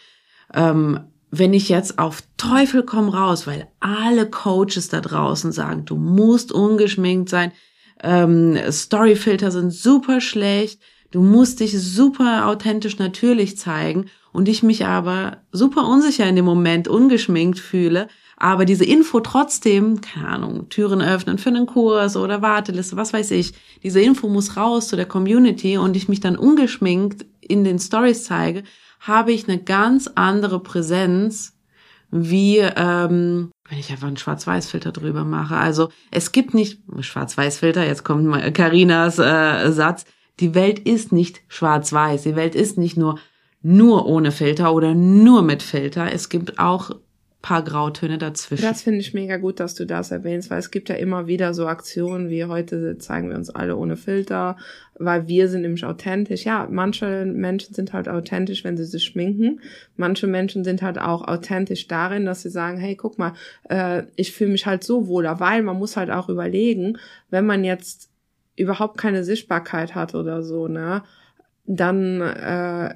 Ähm, 0.53 1.01
wenn 1.31 1.55
ich 1.55 1.69
jetzt 1.69 1.99
auf 2.01 2.23
Teufel 2.37 2.83
komm 2.83 3.09
raus, 3.09 3.47
weil 3.47 3.69
alle 3.79 4.29
Coaches 4.29 4.89
da 4.89 5.01
draußen 5.01 5.53
sagen, 5.53 5.85
du 5.85 5.97
musst 5.97 6.51
ungeschminkt 6.51 7.29
sein, 7.29 7.53
ähm, 8.03 8.59
Storyfilter 8.71 9.53
sind 9.53 9.73
super 9.73 10.21
schlecht, 10.21 10.81
du 11.13 11.23
musst 11.23 11.61
dich 11.61 11.81
super 11.81 12.49
authentisch 12.49 12.99
natürlich 12.99 13.57
zeigen 13.57 14.07
und 14.33 14.49
ich 14.49 14.65
mich 14.65 14.87
aber 14.87 15.39
super 15.53 15.87
unsicher 15.87 16.29
in 16.29 16.35
dem 16.35 16.45
Moment 16.45 16.89
ungeschminkt 16.89 17.61
fühle, 17.61 18.09
aber 18.41 18.65
diese 18.65 18.87
Info 18.87 19.21
trotzdem, 19.21 20.01
keine 20.01 20.29
Ahnung, 20.29 20.71
Türen 20.71 21.03
öffnen 21.03 21.37
für 21.37 21.51
einen 21.51 21.67
Kurs 21.67 22.17
oder 22.17 22.41
Warteliste, 22.41 22.97
was 22.97 23.13
weiß 23.13 23.33
ich, 23.33 23.53
diese 23.83 24.01
Info 24.01 24.29
muss 24.29 24.57
raus 24.57 24.89
zu 24.89 24.97
der 24.97 25.05
Community 25.05 25.77
und 25.77 25.95
ich 25.95 26.09
mich 26.09 26.21
dann 26.21 26.37
ungeschminkt 26.37 27.27
in 27.41 27.65
den 27.65 27.79
Stories 27.79 28.25
zeige, 28.25 28.65
habe 28.99 29.33
ich 29.33 29.47
eine 29.47 29.63
ganz 29.63 30.09
andere 30.15 30.59
Präsenz, 30.61 31.55
wie 32.11 32.59
ähm, 32.59 33.51
wenn 33.69 33.79
ich 33.79 33.91
einfach 33.91 34.09
einen 34.09 34.17
Schwarz-Weiß-Filter 34.17 34.91
drüber 34.91 35.25
mache. 35.25 35.57
Also 35.57 35.91
es 36.11 36.33
gibt 36.33 36.55
nicht 36.55 36.81
Schwarz-Weiß-Filter, 36.99 37.87
jetzt 37.87 38.05
kommt 38.05 38.25
mal 38.25 38.51
Carinas 38.53 39.19
äh, 39.19 39.71
Satz, 39.71 40.07
die 40.41 40.55
Welt 40.55 40.79
ist 40.79 41.13
nicht 41.13 41.43
schwarz-weiß, 41.49 42.23
die 42.23 42.37
Welt 42.37 42.55
ist 42.55 42.79
nicht 42.79 42.97
nur 42.97 43.19
nur 43.63 44.07
ohne 44.07 44.33
Filter 44.33 44.73
oder 44.73 44.95
nur 44.95 45.43
mit 45.43 45.63
Filter. 45.63 46.11
Es 46.11 46.31
gibt 46.31 46.59
auch 46.59 46.93
paar 47.43 47.65
Grautöne 47.65 48.19
dazwischen. 48.19 48.63
Das 48.63 48.83
finde 48.83 49.01
ich 49.01 49.15
mega 49.15 49.39
gut, 49.39 49.61
dass 49.61 49.75
du 49.75 49.87
das 49.87 50.11
erwähnst, 50.11 50.51
weil 50.51 50.59
es 50.59 50.71
gibt 50.71 50.91
ja 50.91 50.97
immer 50.97 51.27
wieder 51.27 51.55
so 51.55 51.67
Aktionen 51.67 52.29
wie 52.29 52.45
heute 52.45 52.99
zeigen 52.99 53.31
wir 53.31 53.37
uns 53.37 53.49
alle 53.49 53.77
ohne 53.77 53.97
Filter, 53.97 54.57
weil 54.99 55.27
wir 55.27 55.49
sind 55.49 55.63
nämlich 55.63 55.85
authentisch. 55.87 56.45
Ja, 56.45 56.69
manche 56.71 57.25
Menschen 57.25 57.75
sind 57.75 57.95
halt 57.95 58.09
authentisch, 58.09 58.63
wenn 58.65 58.77
sie 58.77 58.85
sich 58.85 59.05
schminken. 59.05 59.61
Manche 59.97 60.27
Menschen 60.27 60.65
sind 60.65 60.83
halt 60.83 60.99
auch 60.99 61.27
authentisch 61.27 61.89
darin, 61.89 62.27
dass 62.27 62.43
sie 62.43 62.51
sagen, 62.51 62.79
hey, 62.79 62.95
guck 62.95 63.19
mal, 63.19 63.33
äh, 63.71 64.03
ich 64.17 64.33
fühle 64.33 64.53
mich 64.53 64.67
halt 64.67 64.85
so 64.85 65.07
wohler, 65.07 65.41
weil 65.41 65.63
man 65.63 65.79
muss 65.79 65.97
halt 65.97 66.11
auch 66.11 66.29
überlegen, 66.29 66.99
wenn 67.31 67.47
man 67.47 67.65
jetzt 67.65 68.11
überhaupt 68.57 68.99
keine 68.99 69.25
Sichtbarkeit 69.25 69.95
hat 69.95 70.15
oder 70.15 70.43
so, 70.43 70.69
ne, 70.69 71.03
dann 71.65 72.21
äh, 72.21 72.95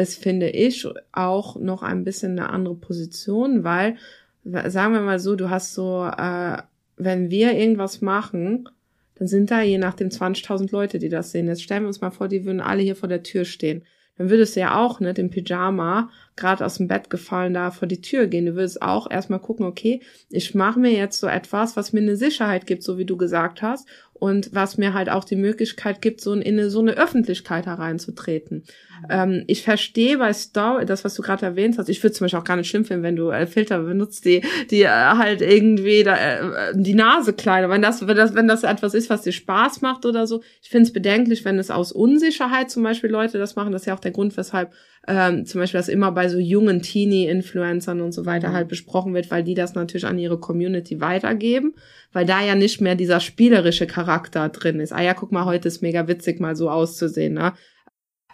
ist, 0.00 0.22
finde 0.22 0.48
ich, 0.50 0.86
auch 1.12 1.56
noch 1.56 1.82
ein 1.82 2.04
bisschen 2.04 2.32
eine 2.32 2.50
andere 2.50 2.74
Position, 2.74 3.64
weil, 3.64 3.96
sagen 4.44 4.94
wir 4.94 5.00
mal 5.00 5.18
so, 5.18 5.36
du 5.36 5.50
hast 5.50 5.74
so, 5.74 6.04
äh, 6.04 6.58
wenn 6.96 7.30
wir 7.30 7.52
irgendwas 7.52 8.00
machen, 8.00 8.68
dann 9.16 9.28
sind 9.28 9.50
da 9.50 9.60
je 9.60 9.78
nachdem 9.78 10.08
20.000 10.08 10.72
Leute, 10.72 10.98
die 10.98 11.10
das 11.10 11.30
sehen. 11.30 11.46
Jetzt 11.46 11.62
stellen 11.62 11.82
wir 11.82 11.88
uns 11.88 12.00
mal 12.00 12.10
vor, 12.10 12.28
die 12.28 12.44
würden 12.44 12.60
alle 12.60 12.82
hier 12.82 12.96
vor 12.96 13.08
der 13.08 13.22
Tür 13.22 13.44
stehen. 13.44 13.82
Dann 14.16 14.28
würdest 14.28 14.56
du 14.56 14.60
ja 14.60 14.78
auch, 14.78 15.00
ne, 15.00 15.14
dem 15.14 15.30
Pyjama, 15.30 16.10
gerade 16.36 16.64
aus 16.64 16.76
dem 16.76 16.88
Bett 16.88 17.08
gefallen, 17.08 17.54
da 17.54 17.70
vor 17.70 17.88
die 17.88 18.00
Tür 18.00 18.26
gehen. 18.26 18.46
Du 18.46 18.54
würdest 18.54 18.82
auch 18.82 19.10
erstmal 19.10 19.40
gucken, 19.40 19.64
okay, 19.64 20.02
ich 20.28 20.54
mache 20.54 20.78
mir 20.78 20.92
jetzt 20.92 21.20
so 21.20 21.26
etwas, 21.26 21.76
was 21.76 21.92
mir 21.92 22.00
eine 22.00 22.16
Sicherheit 22.16 22.66
gibt, 22.66 22.82
so 22.82 22.98
wie 22.98 23.06
du 23.06 23.16
gesagt 23.16 23.62
hast, 23.62 23.88
und 24.20 24.54
was 24.54 24.76
mir 24.76 24.92
halt 24.92 25.08
auch 25.08 25.24
die 25.24 25.34
Möglichkeit 25.34 26.02
gibt, 26.02 26.20
so 26.20 26.34
in 26.34 26.42
eine, 26.42 26.68
so 26.68 26.80
eine 26.80 26.92
Öffentlichkeit 26.92 27.64
hereinzutreten. 27.64 28.58
Mhm. 28.58 29.06
Ähm, 29.08 29.44
ich 29.46 29.62
verstehe 29.62 30.18
bei 30.18 30.32
Story, 30.34 30.84
das, 30.84 31.04
was 31.04 31.14
du 31.14 31.22
gerade 31.22 31.46
erwähnt 31.46 31.78
hast, 31.78 31.88
ich 31.88 32.02
würde 32.02 32.12
zum 32.12 32.26
Beispiel 32.26 32.38
auch 32.38 32.44
gar 32.44 32.56
nicht 32.56 32.68
schlimm 32.68 32.84
finden, 32.84 33.02
wenn 33.02 33.16
du 33.16 33.30
äh, 33.30 33.46
Filter 33.46 33.80
benutzt, 33.80 34.26
die, 34.26 34.42
die 34.70 34.82
äh, 34.82 34.88
halt 34.88 35.40
irgendwie 35.40 36.04
da, 36.04 36.16
äh, 36.16 36.72
die 36.74 36.94
Nase 36.94 37.32
kleiner, 37.32 37.70
wenn 37.70 37.80
das, 37.80 38.06
wenn 38.06 38.16
das, 38.16 38.34
wenn 38.34 38.46
das 38.46 38.62
etwas 38.62 38.92
ist, 38.92 39.08
was 39.08 39.22
dir 39.22 39.32
Spaß 39.32 39.80
macht 39.80 40.04
oder 40.04 40.26
so. 40.26 40.42
Ich 40.62 40.68
finde 40.68 40.84
es 40.84 40.92
bedenklich, 40.92 41.46
wenn 41.46 41.58
es 41.58 41.70
aus 41.70 41.90
Unsicherheit 41.90 42.70
zum 42.70 42.82
Beispiel 42.82 43.10
Leute 43.10 43.38
das 43.38 43.56
machen. 43.56 43.72
Das 43.72 43.82
ist 43.82 43.86
ja 43.86 43.94
auch 43.94 44.00
der 44.00 44.12
Grund, 44.12 44.36
weshalb 44.36 44.72
ähm, 45.08 45.46
zum 45.46 45.60
Beispiel, 45.60 45.78
das 45.78 45.88
immer 45.88 46.12
bei 46.12 46.28
so 46.28 46.38
jungen 46.38 46.82
Teenie-Influencern 46.82 48.00
und 48.00 48.12
so 48.12 48.26
weiter 48.26 48.50
mhm. 48.50 48.52
halt 48.52 48.68
besprochen 48.68 49.14
wird, 49.14 49.30
weil 49.30 49.42
die 49.42 49.54
das 49.54 49.74
natürlich 49.74 50.06
an 50.06 50.18
ihre 50.18 50.38
Community 50.38 51.00
weitergeben, 51.00 51.74
weil 52.12 52.26
da 52.26 52.42
ja 52.42 52.54
nicht 52.54 52.80
mehr 52.80 52.94
dieser 52.94 53.20
spielerische 53.20 53.86
Charakter 53.86 54.48
drin 54.50 54.78
ist. 54.78 54.92
Ah 54.92 55.02
ja, 55.02 55.14
guck 55.14 55.32
mal, 55.32 55.46
heute 55.46 55.68
ist 55.68 55.82
mega 55.82 56.06
witzig, 56.06 56.38
mal 56.38 56.54
so 56.54 56.70
auszusehen, 56.70 57.34
ne? 57.34 57.54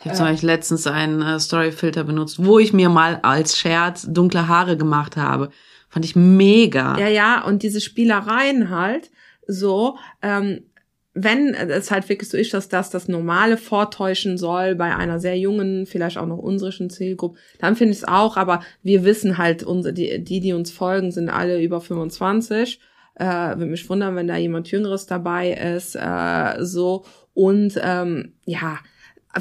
Ich 0.01 0.07
habe 0.07 0.17
zum 0.17 0.27
Beispiel 0.27 0.51
letztens 0.51 0.87
einen 0.87 1.23
äh, 1.23 1.41
Storyfilter 1.41 2.05
benutzt, 2.05 2.45
wo 2.45 2.59
ich 2.59 2.75
mir 2.75 2.91
mal 2.91 3.19
als 3.23 3.57
Scherz 3.57 4.07
dunkle 4.07 4.47
Haare 4.47 4.77
gemacht 4.77 5.17
habe. 5.17 5.49
Fand 5.89 6.05
ich 6.05 6.15
mega. 6.15 6.99
Ja, 6.99 7.09
ja, 7.09 7.45
und 7.45 7.63
diese 7.63 7.81
Spielereien 7.81 8.69
halt 8.69 9.11
so, 9.47 9.97
ähm, 10.21 10.65
wenn 11.19 11.55
es 11.55 11.91
halt 11.91 12.09
wirklich 12.11 12.29
so 12.29 12.37
ist, 12.37 12.53
dass 12.53 12.69
das 12.69 12.91
das 12.91 13.09
Normale 13.09 13.57
vortäuschen 13.57 14.37
soll 14.37 14.75
bei 14.75 14.95
einer 14.95 15.19
sehr 15.19 15.39
jungen, 15.39 15.87
vielleicht 15.87 16.19
auch 16.19 16.27
noch 16.27 16.39
unserischen 16.39 16.91
Zielgruppe, 16.91 17.39
dann 17.59 17.75
finde 17.75 17.93
ich 17.93 17.99
es 17.99 18.05
auch, 18.09 18.37
aber 18.37 18.61
wir 18.83 19.03
wissen 19.03 19.39
halt, 19.39 19.63
unsere, 19.63 19.95
die, 19.95 20.23
die, 20.23 20.41
die 20.41 20.53
uns 20.53 20.71
folgen, 20.71 21.11
sind 21.11 21.31
alle 21.31 21.63
über 21.63 21.81
25. 21.81 22.79
Äh, 23.15 23.25
würde 23.25 23.67
mich 23.67 23.89
wundern, 23.89 24.15
wenn 24.15 24.29
da 24.29 24.37
jemand 24.37 24.71
Jüngeres 24.71 25.07
dabei 25.07 25.53
ist, 25.53 25.97
äh, 25.97 26.57
so. 26.59 27.05
Und 27.33 27.81
ähm, 27.83 28.35
ja, 28.45 28.79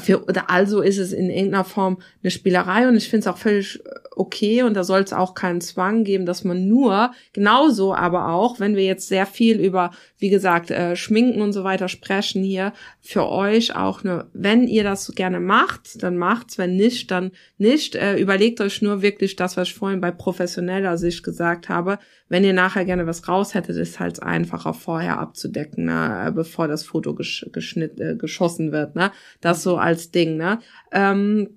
für, 0.00 0.24
oder 0.24 0.50
also 0.50 0.80
ist 0.80 0.98
es 0.98 1.12
in 1.12 1.30
irgendeiner 1.30 1.64
Form 1.64 1.98
eine 2.22 2.30
Spielerei 2.30 2.88
und 2.88 2.96
ich 2.96 3.08
finde 3.08 3.28
es 3.28 3.34
auch 3.34 3.38
völlig 3.38 3.80
okay 4.16 4.62
und 4.62 4.74
da 4.74 4.82
soll 4.82 5.00
es 5.00 5.12
auch 5.12 5.34
keinen 5.34 5.60
Zwang 5.60 6.02
geben, 6.04 6.26
dass 6.26 6.42
man 6.42 6.66
nur, 6.66 7.12
genauso 7.32 7.94
aber 7.94 8.28
auch, 8.28 8.58
wenn 8.58 8.74
wir 8.74 8.84
jetzt 8.84 9.08
sehr 9.08 9.26
viel 9.26 9.60
über, 9.60 9.90
wie 10.18 10.30
gesagt, 10.30 10.70
äh, 10.70 10.96
Schminken 10.96 11.42
und 11.42 11.52
so 11.52 11.64
weiter 11.64 11.88
sprechen 11.88 12.42
hier, 12.42 12.72
für 13.00 13.28
euch 13.28 13.76
auch 13.76 14.02
eine, 14.02 14.26
wenn 14.32 14.66
ihr 14.66 14.84
das 14.84 15.12
gerne 15.14 15.38
macht, 15.38 16.02
dann 16.02 16.16
macht's, 16.16 16.56
wenn 16.58 16.76
nicht, 16.76 17.10
dann 17.10 17.30
nicht. 17.58 17.94
Äh, 17.94 18.16
überlegt 18.16 18.60
euch 18.60 18.80
nur 18.82 19.02
wirklich 19.02 19.36
das, 19.36 19.56
was 19.56 19.68
ich 19.68 19.74
vorhin 19.74 20.00
bei 20.00 20.10
professioneller 20.10 20.96
Sicht 20.96 21.22
gesagt 21.22 21.68
habe. 21.68 21.98
Wenn 22.28 22.44
ihr 22.44 22.52
nachher 22.52 22.84
gerne 22.84 23.06
was 23.06 23.28
raus 23.28 23.54
hättet, 23.54 23.76
ist 23.76 24.00
halt 24.00 24.22
einfacher 24.22 24.74
vorher 24.74 25.18
abzudecken, 25.20 25.84
ne, 25.84 26.32
bevor 26.34 26.66
das 26.66 26.84
Foto 26.84 27.14
gesch 27.14 27.46
geschnitt, 27.52 28.00
äh, 28.00 28.16
geschossen 28.16 28.72
wird, 28.72 28.96
ne? 28.96 29.12
Das 29.40 29.62
so 29.62 29.76
als 29.76 30.10
Ding, 30.10 30.36
ne? 30.36 30.58
Ähm, 30.90 31.50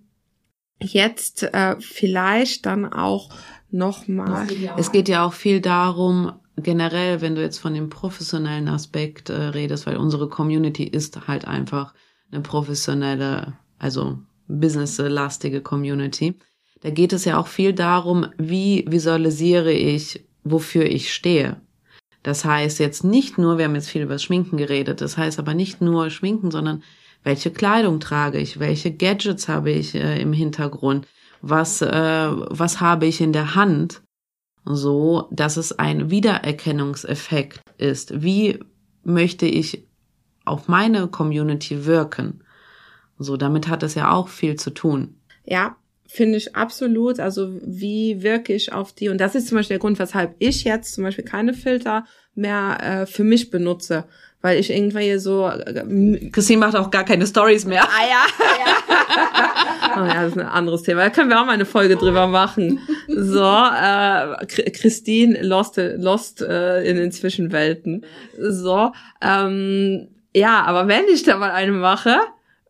jetzt 0.80 1.44
äh, 1.44 1.76
vielleicht 1.80 2.66
dann 2.66 2.86
auch 2.86 3.30
nochmal. 3.72 4.48
Es 4.78 4.92
geht 4.92 5.10
ja 5.10 5.26
auch 5.26 5.34
viel 5.34 5.60
darum, 5.60 6.34
generell, 6.56 7.22
wenn 7.22 7.36
du 7.36 7.42
jetzt 7.42 7.58
von 7.58 7.74
dem 7.74 7.90
professionellen 7.90 8.68
Aspekt 8.68 9.30
äh, 9.30 9.34
redest, 9.34 9.88
weil 9.88 9.98
unsere 9.98 10.30
Community 10.30 10.84
ist 10.84 11.28
halt 11.28 11.46
einfach 11.46 11.94
eine 12.32 12.42
professionelle, 12.42 13.58
also 13.78 14.20
businesslastige 14.48 15.62
Community. 15.62 16.38
Da 16.82 16.90
geht 16.92 17.14
es 17.14 17.26
ja 17.26 17.38
auch 17.38 17.48
viel 17.48 17.74
darum, 17.74 18.28
wie 18.38 18.86
visualisiere 18.88 19.72
ich, 19.72 20.26
wofür 20.43 20.86
ich 20.86 21.13
stehe. 21.13 21.62
Das 22.23 22.43
heißt 22.43 22.80
jetzt 22.80 23.04
nicht 23.04 23.38
nur, 23.38 23.58
wir 23.58 23.65
haben 23.65 23.75
jetzt 23.75 23.89
viel 23.89 24.02
über 24.02 24.19
Schminken 24.19 24.58
geredet, 24.58 25.02
das 25.02 25.17
heißt 25.17 25.39
aber 25.39 25.54
nicht 25.54 25.82
nur 25.82 26.10
Schminken, 26.10 26.52
sondern 26.52 26.84
welche 27.23 27.52
Kleidung 27.52 27.99
trage 27.99 28.39
ich, 28.39 28.60
welche 28.60 28.91
Gadgets 28.91 29.47
habe 29.47 29.71
ich 29.71 29.95
äh, 29.95 30.21
im 30.21 30.34
Hintergrund, 30.34 31.08
was, 31.41 31.82
äh, 31.82 31.88
was 31.89 32.82
habe 32.82 33.06
ich 33.06 33.21
in 33.21 33.34
der 33.34 33.56
Hand, 33.56 34.02
so 34.65 35.28
dass 35.32 35.58
es 35.58 35.78
ein 35.80 36.10
Wiedererkennungseffekt 36.10 37.62
ist. 37.78 38.21
Wie 38.21 38.60
möchte 39.04 39.45
ich 39.45 39.88
auf 40.45 40.67
meine 40.67 41.08
Community 41.08 41.86
wirken? 41.86 42.43
So, 43.17 43.38
damit 43.38 43.67
hat 43.67 43.84
es 43.84 43.95
ja 43.95 44.12
auch 44.12 44.30
viel 44.30 44.56
zu 44.56 44.69
tun. 44.69 45.15
Ja, 45.45 45.75
finde 46.10 46.38
ich 46.38 46.56
absolut. 46.56 47.19
Also 47.19 47.50
wie 47.62 48.24
wirke 48.24 48.54
ich 48.54 48.74
auf 48.74 48.91
die? 48.91 49.10
Und 49.10 49.22
das 49.22 49.36
ist 49.36 49.48
zum 49.48 49.58
Beispiel 49.58 49.76
der 49.76 49.82
Grund, 49.82 50.00
weshalb 50.00 50.36
ich 50.39 50.63
jetzt 50.63 50.95
zum 50.95 51.04
Beispiel 51.04 51.24
keine 51.24 51.54
Filter 51.54 52.06
mehr 52.34 52.78
äh, 52.82 53.06
für 53.06 53.24
mich 53.24 53.52
benutze, 53.52 54.06
weil 54.41 54.60
ich 54.60 54.72
irgendwie 54.72 55.19
so. 55.19 55.48
Äh, 55.48 56.30
Christine 56.32 56.60
macht 56.60 56.76
auch 56.76 56.89
gar 56.89 57.06
keine 57.06 57.28
Stories 57.28 57.65
mehr. 57.65 57.84
Ah 57.84 58.08
ja. 58.10 58.26
oh, 59.98 60.06
ja, 60.08 60.24
das 60.24 60.32
ist 60.32 60.39
ein 60.39 60.48
anderes 60.48 60.82
Thema. 60.82 61.02
Da 61.02 61.10
können 61.12 61.30
wir 61.30 61.39
auch 61.39 61.45
mal 61.45 61.54
eine 61.54 61.65
Folge 61.65 61.95
drüber 61.95 62.26
machen. 62.26 62.80
So, 63.08 63.43
äh, 63.43 64.45
Christine 64.72 65.43
lost, 65.43 65.78
lost 65.78 66.41
äh, 66.41 66.84
in 66.89 66.98
den 66.98 67.12
Zwischenwelten. 67.12 68.04
So, 68.36 68.91
ähm, 69.22 70.08
ja, 70.34 70.63
aber 70.63 70.88
wenn 70.88 71.06
ich 71.13 71.22
da 71.22 71.38
mal 71.38 71.52
eine 71.52 71.72
mache 71.72 72.19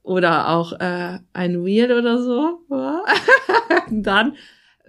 oder 0.09 0.49
auch 0.49 0.73
äh, 0.73 1.19
ein 1.33 1.63
Wheel 1.63 1.91
oder 1.91 2.21
so, 2.21 2.61
dann 3.91 4.35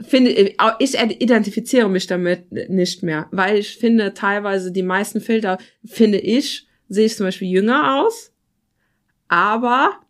finde 0.00 0.30
ich 0.30 0.56
identifiziere 0.98 1.90
mich 1.90 2.06
damit 2.06 2.50
nicht 2.70 3.02
mehr, 3.02 3.28
weil 3.30 3.59
ich 3.59 3.76
finde 3.76 4.14
teilweise 4.14 4.72
die 4.72 4.83
meisten 4.83 5.20
Filter 5.20 5.59
finde 5.85 6.18
ich 6.18 6.66
sehe 6.88 7.06
ich 7.06 7.16
zum 7.16 7.26
Beispiel 7.26 7.48
jünger 7.48 8.02
aus, 8.02 8.33
aber 9.28 10.00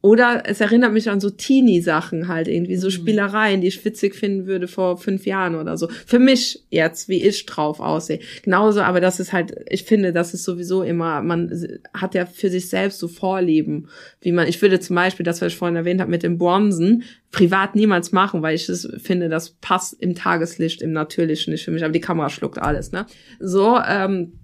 oder 0.00 0.44
es 0.46 0.60
erinnert 0.60 0.92
mich 0.92 1.10
an 1.10 1.18
so 1.18 1.28
Teenie-Sachen 1.28 2.28
halt 2.28 2.46
irgendwie, 2.46 2.76
so 2.76 2.86
mhm. 2.86 2.92
Spielereien, 2.92 3.60
die 3.60 3.66
ich 3.66 3.84
witzig 3.84 4.14
finden 4.14 4.46
würde 4.46 4.68
vor 4.68 4.96
fünf 4.96 5.26
Jahren 5.26 5.56
oder 5.56 5.76
so. 5.76 5.88
Für 5.88 6.20
mich 6.20 6.64
jetzt, 6.70 7.08
wie 7.08 7.26
ich 7.26 7.46
drauf 7.46 7.80
aussehe. 7.80 8.20
Genauso, 8.42 8.82
aber 8.82 9.00
das 9.00 9.18
ist 9.18 9.32
halt, 9.32 9.56
ich 9.68 9.82
finde, 9.82 10.12
das 10.12 10.34
ist 10.34 10.44
sowieso 10.44 10.84
immer, 10.84 11.20
man 11.22 11.80
hat 11.92 12.14
ja 12.14 12.26
für 12.26 12.48
sich 12.48 12.68
selbst 12.68 13.00
so 13.00 13.08
Vorlieben, 13.08 13.88
wie 14.20 14.30
man, 14.30 14.46
ich 14.46 14.62
würde 14.62 14.78
zum 14.78 14.94
Beispiel, 14.94 15.24
das, 15.24 15.42
was 15.42 15.52
ich 15.52 15.58
vorhin 15.58 15.76
erwähnt 15.76 16.00
habe, 16.00 16.12
mit 16.12 16.22
dem 16.22 16.38
Bronzen, 16.38 17.02
privat 17.32 17.74
niemals 17.74 18.12
machen, 18.12 18.40
weil 18.40 18.54
ich 18.54 18.68
es 18.68 18.88
finde, 18.98 19.28
das 19.28 19.50
passt 19.50 20.00
im 20.00 20.14
Tageslicht, 20.14 20.80
im 20.80 20.92
Natürlichen 20.92 21.52
nicht 21.52 21.64
für 21.64 21.72
mich, 21.72 21.82
aber 21.82 21.92
die 21.92 22.00
Kamera 22.00 22.30
schluckt 22.30 22.58
alles, 22.58 22.92
ne? 22.92 23.04
So, 23.40 23.78
ähm, 23.84 24.34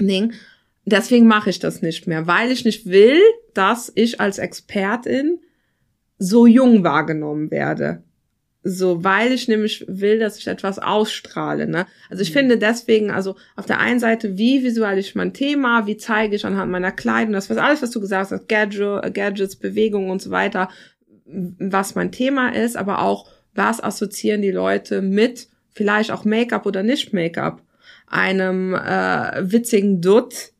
Ding. 0.00 0.32
Deswegen 0.86 1.26
mache 1.26 1.50
ich 1.50 1.58
das 1.58 1.82
nicht 1.82 2.06
mehr, 2.06 2.26
weil 2.28 2.52
ich 2.52 2.64
nicht 2.64 2.86
will, 2.86 3.20
dass 3.54 3.90
ich 3.94 4.20
als 4.20 4.38
Expertin 4.38 5.40
so 6.16 6.46
jung 6.46 6.84
wahrgenommen 6.84 7.50
werde. 7.50 8.02
So, 8.62 9.04
weil 9.04 9.32
ich 9.32 9.46
nämlich 9.46 9.84
will, 9.88 10.18
dass 10.18 10.38
ich 10.38 10.46
etwas 10.46 10.78
ausstrahle. 10.78 11.68
Ne? 11.68 11.86
Also 12.08 12.22
ich 12.22 12.30
mhm. 12.30 12.38
finde 12.38 12.58
deswegen, 12.58 13.10
also 13.10 13.36
auf 13.54 13.66
der 13.66 13.78
einen 13.80 14.00
Seite, 14.00 14.38
wie 14.38 14.64
visualisiere 14.64 15.08
ich 15.08 15.14
mein 15.14 15.32
Thema, 15.32 15.86
wie 15.86 15.96
zeige 15.96 16.34
ich 16.34 16.44
anhand 16.44 16.72
meiner 16.72 16.92
Kleidung, 16.92 17.32
das 17.32 17.50
was 17.50 17.58
alles, 17.58 17.82
was 17.82 17.90
du 17.90 18.00
gesagt 18.00 18.30
hast, 18.30 18.48
Gadget, 18.48 19.14
Gadgets, 19.14 19.56
Bewegungen 19.56 20.10
und 20.10 20.22
so 20.22 20.30
weiter, 20.30 20.68
was 21.24 21.94
mein 21.94 22.12
Thema 22.12 22.54
ist, 22.54 22.76
aber 22.76 23.02
auch, 23.02 23.28
was 23.54 23.82
assoziieren 23.82 24.42
die 24.42 24.50
Leute 24.50 25.00
mit 25.02 25.48
vielleicht 25.70 26.10
auch 26.10 26.24
Make-up 26.24 26.66
oder 26.66 26.82
nicht 26.82 27.12
Make-up 27.12 27.62
einem 28.08 28.74
äh, 28.74 29.52
witzigen 29.52 30.00
Dutt, 30.00 30.52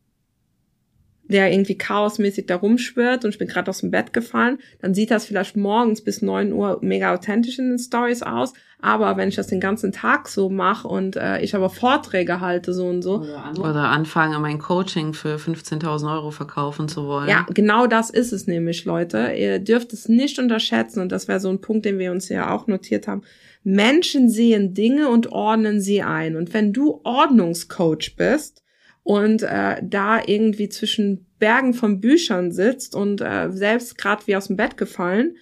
der 1.28 1.52
irgendwie 1.52 1.76
chaosmäßig 1.76 2.46
da 2.46 2.56
rumschwirrt 2.56 3.24
und 3.24 3.30
ich 3.30 3.38
bin 3.38 3.48
gerade 3.48 3.68
aus 3.68 3.80
dem 3.80 3.90
Bett 3.90 4.12
gefallen, 4.12 4.58
dann 4.80 4.94
sieht 4.94 5.10
das 5.10 5.26
vielleicht 5.26 5.56
morgens 5.56 6.02
bis 6.02 6.22
neun 6.22 6.52
Uhr 6.52 6.78
mega 6.82 7.12
authentisch 7.12 7.58
in 7.58 7.70
den 7.70 7.78
Stories 7.78 8.22
aus. 8.22 8.52
Aber 8.80 9.16
wenn 9.16 9.28
ich 9.28 9.36
das 9.36 9.46
den 9.46 9.58
ganzen 9.58 9.90
Tag 9.90 10.28
so 10.28 10.50
mache 10.50 10.86
und 10.86 11.16
äh, 11.16 11.40
ich 11.40 11.54
aber 11.56 11.70
Vorträge 11.70 12.40
halte 12.40 12.74
so 12.74 12.86
und 12.86 13.00
so. 13.00 13.20
Oder, 13.20 13.52
oder 13.58 13.88
anfange, 13.88 14.38
mein 14.38 14.58
Coaching 14.58 15.14
für 15.14 15.36
15.000 15.36 16.12
Euro 16.12 16.30
verkaufen 16.30 16.86
zu 16.86 17.06
wollen. 17.06 17.28
Ja, 17.28 17.46
genau 17.52 17.86
das 17.86 18.10
ist 18.10 18.32
es 18.32 18.46
nämlich, 18.46 18.84
Leute. 18.84 19.32
Ihr 19.36 19.60
dürft 19.60 19.94
es 19.94 20.08
nicht 20.08 20.38
unterschätzen 20.38 21.00
und 21.00 21.10
das 21.10 21.26
wäre 21.26 21.40
so 21.40 21.48
ein 21.48 21.62
Punkt, 21.62 21.86
den 21.86 21.98
wir 21.98 22.12
uns 22.12 22.28
ja 22.28 22.54
auch 22.54 22.66
notiert 22.66 23.08
haben. 23.08 23.22
Menschen 23.64 24.28
sehen 24.28 24.74
Dinge 24.74 25.08
und 25.08 25.32
ordnen 25.32 25.80
sie 25.80 26.02
ein. 26.02 26.36
Und 26.36 26.52
wenn 26.52 26.72
du 26.72 27.00
Ordnungscoach 27.02 28.14
bist 28.16 28.62
und 29.06 29.44
äh, 29.44 29.76
da 29.84 30.20
irgendwie 30.26 30.68
zwischen 30.68 31.26
Bergen 31.38 31.74
von 31.74 32.00
Büchern 32.00 32.50
sitzt 32.50 32.96
und 32.96 33.20
äh, 33.20 33.52
selbst 33.52 33.96
gerade 33.96 34.26
wie 34.26 34.34
aus 34.34 34.48
dem 34.48 34.56
Bett 34.56 34.76
gefallen, 34.76 35.36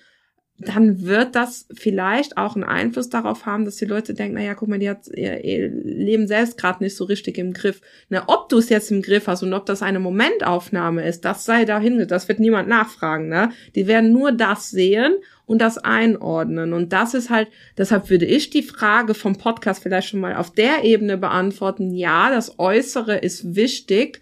dann 0.59 1.01
wird 1.07 1.35
das 1.35 1.67
vielleicht 1.73 2.37
auch 2.37 2.57
einen 2.57 2.65
Einfluss 2.65 3.09
darauf 3.09 3.47
haben, 3.47 3.65
dass 3.65 3.77
die 3.77 3.87
Leute 3.87 4.13
denken, 4.13 4.35
naja, 4.35 4.53
guck 4.53 4.69
mal, 4.69 4.79
die 4.79 4.91
hat 4.91 5.09
ihr, 5.09 5.43
ihr 5.43 5.71
Leben 5.71 6.27
selbst 6.27 6.59
gerade 6.59 6.85
nicht 6.85 6.95
so 6.95 7.05
richtig 7.05 7.39
im 7.39 7.55
Griff. 7.55 7.81
Na, 8.11 8.25
ob 8.27 8.51
du 8.51 8.59
es 8.59 8.69
jetzt 8.69 8.91
im 8.91 9.01
Griff 9.01 9.29
hast 9.29 9.43
und 9.43 9.55
ob 9.55 9.65
das 9.65 9.81
eine 9.81 9.99
Momentaufnahme 9.99 11.03
ist, 11.09 11.25
das 11.25 11.47
sei 11.47 11.65
dahin, 11.65 12.07
das 12.07 12.29
wird 12.29 12.41
niemand 12.41 12.69
nachfragen, 12.69 13.29
ne? 13.29 13.51
Die 13.75 13.87
werden 13.87 14.13
nur 14.13 14.31
das 14.31 14.71
sehen 14.71 15.15
und 15.47 15.61
das 15.61 15.79
einordnen. 15.79 16.73
Und 16.73 16.93
das 16.93 17.15
ist 17.15 17.31
halt, 17.31 17.49
deshalb 17.77 18.11
würde 18.11 18.27
ich 18.27 18.51
die 18.51 18.63
Frage 18.63 19.15
vom 19.15 19.37
Podcast 19.37 19.83
vielleicht 19.83 20.09
schon 20.09 20.21
mal 20.21 20.37
auf 20.37 20.51
der 20.51 20.85
Ebene 20.85 21.19
beantworten. 21.19 21.95
Ja, 21.95 22.31
das 22.31 22.59
Äußere 22.59 23.19
ist 23.19 23.55
wichtig, 23.55 24.21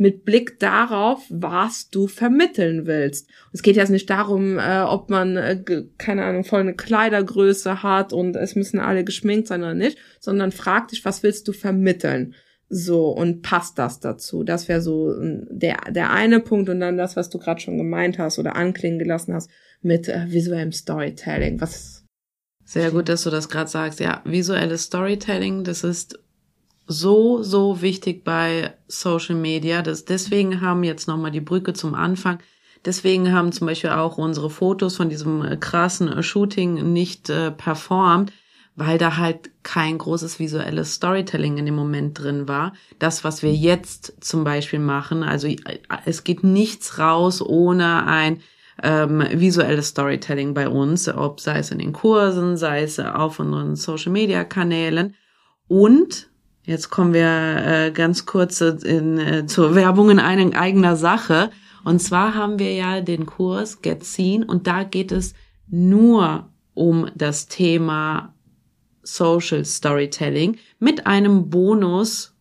mit 0.00 0.24
Blick 0.24 0.58
darauf, 0.58 1.22
was 1.28 1.90
du 1.90 2.06
vermitteln 2.06 2.86
willst. 2.86 3.28
Es 3.52 3.60
geht 3.60 3.76
jetzt 3.76 3.90
nicht 3.90 4.08
darum, 4.08 4.58
äh, 4.58 4.80
ob 4.80 5.10
man, 5.10 5.36
äh, 5.36 5.62
keine 5.98 6.24
Ahnung, 6.24 6.44
voll 6.44 6.60
eine 6.60 6.74
Kleidergröße 6.74 7.82
hat 7.82 8.14
und 8.14 8.34
es 8.34 8.56
müssen 8.56 8.80
alle 8.80 9.04
geschminkt 9.04 9.46
sein 9.46 9.60
oder 9.60 9.74
nicht, 9.74 9.98
sondern 10.18 10.52
frag 10.52 10.88
dich, 10.88 11.04
was 11.04 11.22
willst 11.22 11.46
du 11.48 11.52
vermitteln? 11.52 12.34
So, 12.70 13.08
und 13.08 13.42
passt 13.42 13.78
das 13.78 14.00
dazu? 14.00 14.42
Das 14.42 14.68
wäre 14.68 14.80
so 14.80 15.14
der, 15.20 15.76
der 15.90 16.10
eine 16.12 16.40
Punkt 16.40 16.70
und 16.70 16.80
dann 16.80 16.96
das, 16.96 17.16
was 17.16 17.28
du 17.28 17.38
gerade 17.38 17.60
schon 17.60 17.76
gemeint 17.76 18.18
hast 18.18 18.38
oder 18.38 18.56
anklingen 18.56 18.98
gelassen 18.98 19.34
hast. 19.34 19.50
Mit 19.82 20.08
äh, 20.08 20.30
visuellem 20.30 20.72
Storytelling. 20.72 21.60
Was 21.60 22.00
sehr 22.70 22.92
gut, 22.92 23.08
dass 23.08 23.24
du 23.24 23.30
das 23.30 23.48
gerade 23.48 23.68
sagst. 23.68 23.98
Ja, 23.98 24.22
visuelles 24.24 24.84
Storytelling, 24.84 25.64
das 25.64 25.82
ist 25.82 26.20
so, 26.86 27.42
so 27.42 27.82
wichtig 27.82 28.22
bei 28.22 28.74
Social 28.86 29.34
Media. 29.34 29.82
Das, 29.82 30.04
deswegen 30.04 30.60
haben 30.60 30.84
jetzt 30.84 31.08
nochmal 31.08 31.32
die 31.32 31.40
Brücke 31.40 31.72
zum 31.72 31.96
Anfang. 31.96 32.38
Deswegen 32.84 33.32
haben 33.32 33.50
zum 33.50 33.66
Beispiel 33.66 33.90
auch 33.90 34.18
unsere 34.18 34.50
Fotos 34.50 34.96
von 34.96 35.08
diesem 35.08 35.44
äh, 35.44 35.56
krassen 35.56 36.12
äh, 36.12 36.22
Shooting 36.22 36.92
nicht 36.92 37.28
äh, 37.28 37.50
performt, 37.50 38.32
weil 38.76 38.98
da 38.98 39.16
halt 39.16 39.50
kein 39.64 39.98
großes 39.98 40.38
visuelles 40.38 40.94
Storytelling 40.94 41.58
in 41.58 41.66
dem 41.66 41.74
Moment 41.74 42.18
drin 42.18 42.46
war. 42.46 42.72
Das, 43.00 43.24
was 43.24 43.42
wir 43.42 43.52
jetzt 43.52 44.14
zum 44.20 44.44
Beispiel 44.44 44.78
machen, 44.78 45.24
also 45.24 45.48
äh, 45.48 45.58
es 46.06 46.24
geht 46.24 46.44
nichts 46.44 46.98
raus 46.98 47.42
ohne 47.42 48.06
ein 48.06 48.40
ähm, 48.82 49.24
visuelles 49.32 49.88
Storytelling 49.88 50.54
bei 50.54 50.68
uns, 50.68 51.08
ob 51.08 51.40
sei 51.40 51.58
es 51.58 51.70
in 51.70 51.78
den 51.78 51.92
Kursen, 51.92 52.56
sei 52.56 52.82
es 52.82 52.98
auf 52.98 53.38
unseren 53.40 53.76
Social-Media-Kanälen. 53.76 55.14
Und 55.68 56.30
Jetzt 56.70 56.90
kommen 56.90 57.14
wir 57.14 57.26
äh, 57.26 57.90
ganz 57.90 58.26
kurz 58.26 58.60
in, 58.60 59.18
äh, 59.18 59.46
zur 59.46 59.74
Werbung 59.74 60.10
in 60.10 60.18
eine, 60.18 60.54
eigener 60.54 60.94
Sache. 60.94 61.50
Und 61.84 62.00
zwar 62.00 62.34
haben 62.34 62.58
wir 62.58 62.72
ja 62.74 63.00
den 63.00 63.26
Kurs 63.26 63.80
Get 63.82 64.04
Seen 64.04 64.44
und 64.44 64.66
da 64.66 64.84
geht 64.84 65.10
es 65.10 65.34
nur 65.68 66.48
um 66.74 67.10
das 67.14 67.48
Thema 67.48 68.34
Social 69.02 69.64
Storytelling 69.64 70.58
mit 70.78 71.06
einem 71.06 71.48
Bonus 71.48 72.36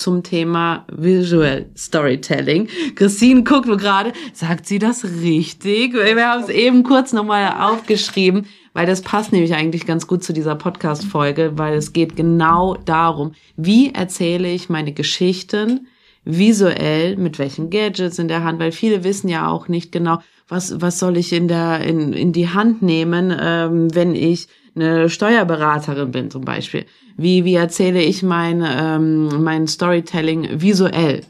zum 0.00 0.22
Thema 0.22 0.86
Visual 0.90 1.66
Storytelling. 1.76 2.68
Christine 2.94 3.44
guckt 3.44 3.66
nur 3.66 3.76
gerade, 3.76 4.12
sagt 4.32 4.66
sie 4.66 4.78
das 4.78 5.04
richtig? 5.04 5.92
Wir 5.94 6.28
haben 6.28 6.42
es 6.42 6.48
eben 6.48 6.82
kurz 6.82 7.12
nochmal 7.12 7.54
aufgeschrieben 7.60 8.46
weil 8.72 8.86
das 8.86 9.02
passt 9.02 9.32
nämlich 9.32 9.54
eigentlich 9.54 9.86
ganz 9.86 10.06
gut 10.06 10.22
zu 10.22 10.32
dieser 10.32 10.54
Podcast-Folge, 10.54 11.52
weil 11.56 11.74
es 11.74 11.92
geht 11.92 12.16
genau 12.16 12.76
darum, 12.76 13.32
wie 13.56 13.92
erzähle 13.92 14.48
ich 14.50 14.68
meine 14.68 14.92
Geschichten 14.92 15.88
visuell, 16.24 17.16
mit 17.16 17.38
welchen 17.38 17.70
Gadgets 17.70 18.18
in 18.18 18.28
der 18.28 18.44
Hand, 18.44 18.60
weil 18.60 18.72
viele 18.72 19.04
wissen 19.04 19.28
ja 19.28 19.48
auch 19.48 19.68
nicht 19.68 19.90
genau, 19.90 20.18
was, 20.48 20.80
was 20.80 20.98
soll 20.98 21.16
ich 21.16 21.32
in 21.32 21.48
der, 21.48 21.80
in, 21.80 22.12
in 22.12 22.32
die 22.32 22.48
Hand 22.48 22.82
nehmen, 22.82 23.34
ähm, 23.40 23.94
wenn 23.94 24.14
ich 24.14 24.48
eine 24.80 25.08
Steuerberaterin 25.08 26.10
bin 26.10 26.30
zum 26.30 26.44
Beispiel. 26.44 26.86
Wie, 27.16 27.44
wie 27.44 27.54
erzähle 27.54 28.02
ich 28.02 28.22
mein, 28.22 28.64
ähm, 28.66 29.42
mein 29.42 29.66
Storytelling 29.66 30.60
visuell? 30.60 31.22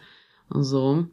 So. 0.50 1.06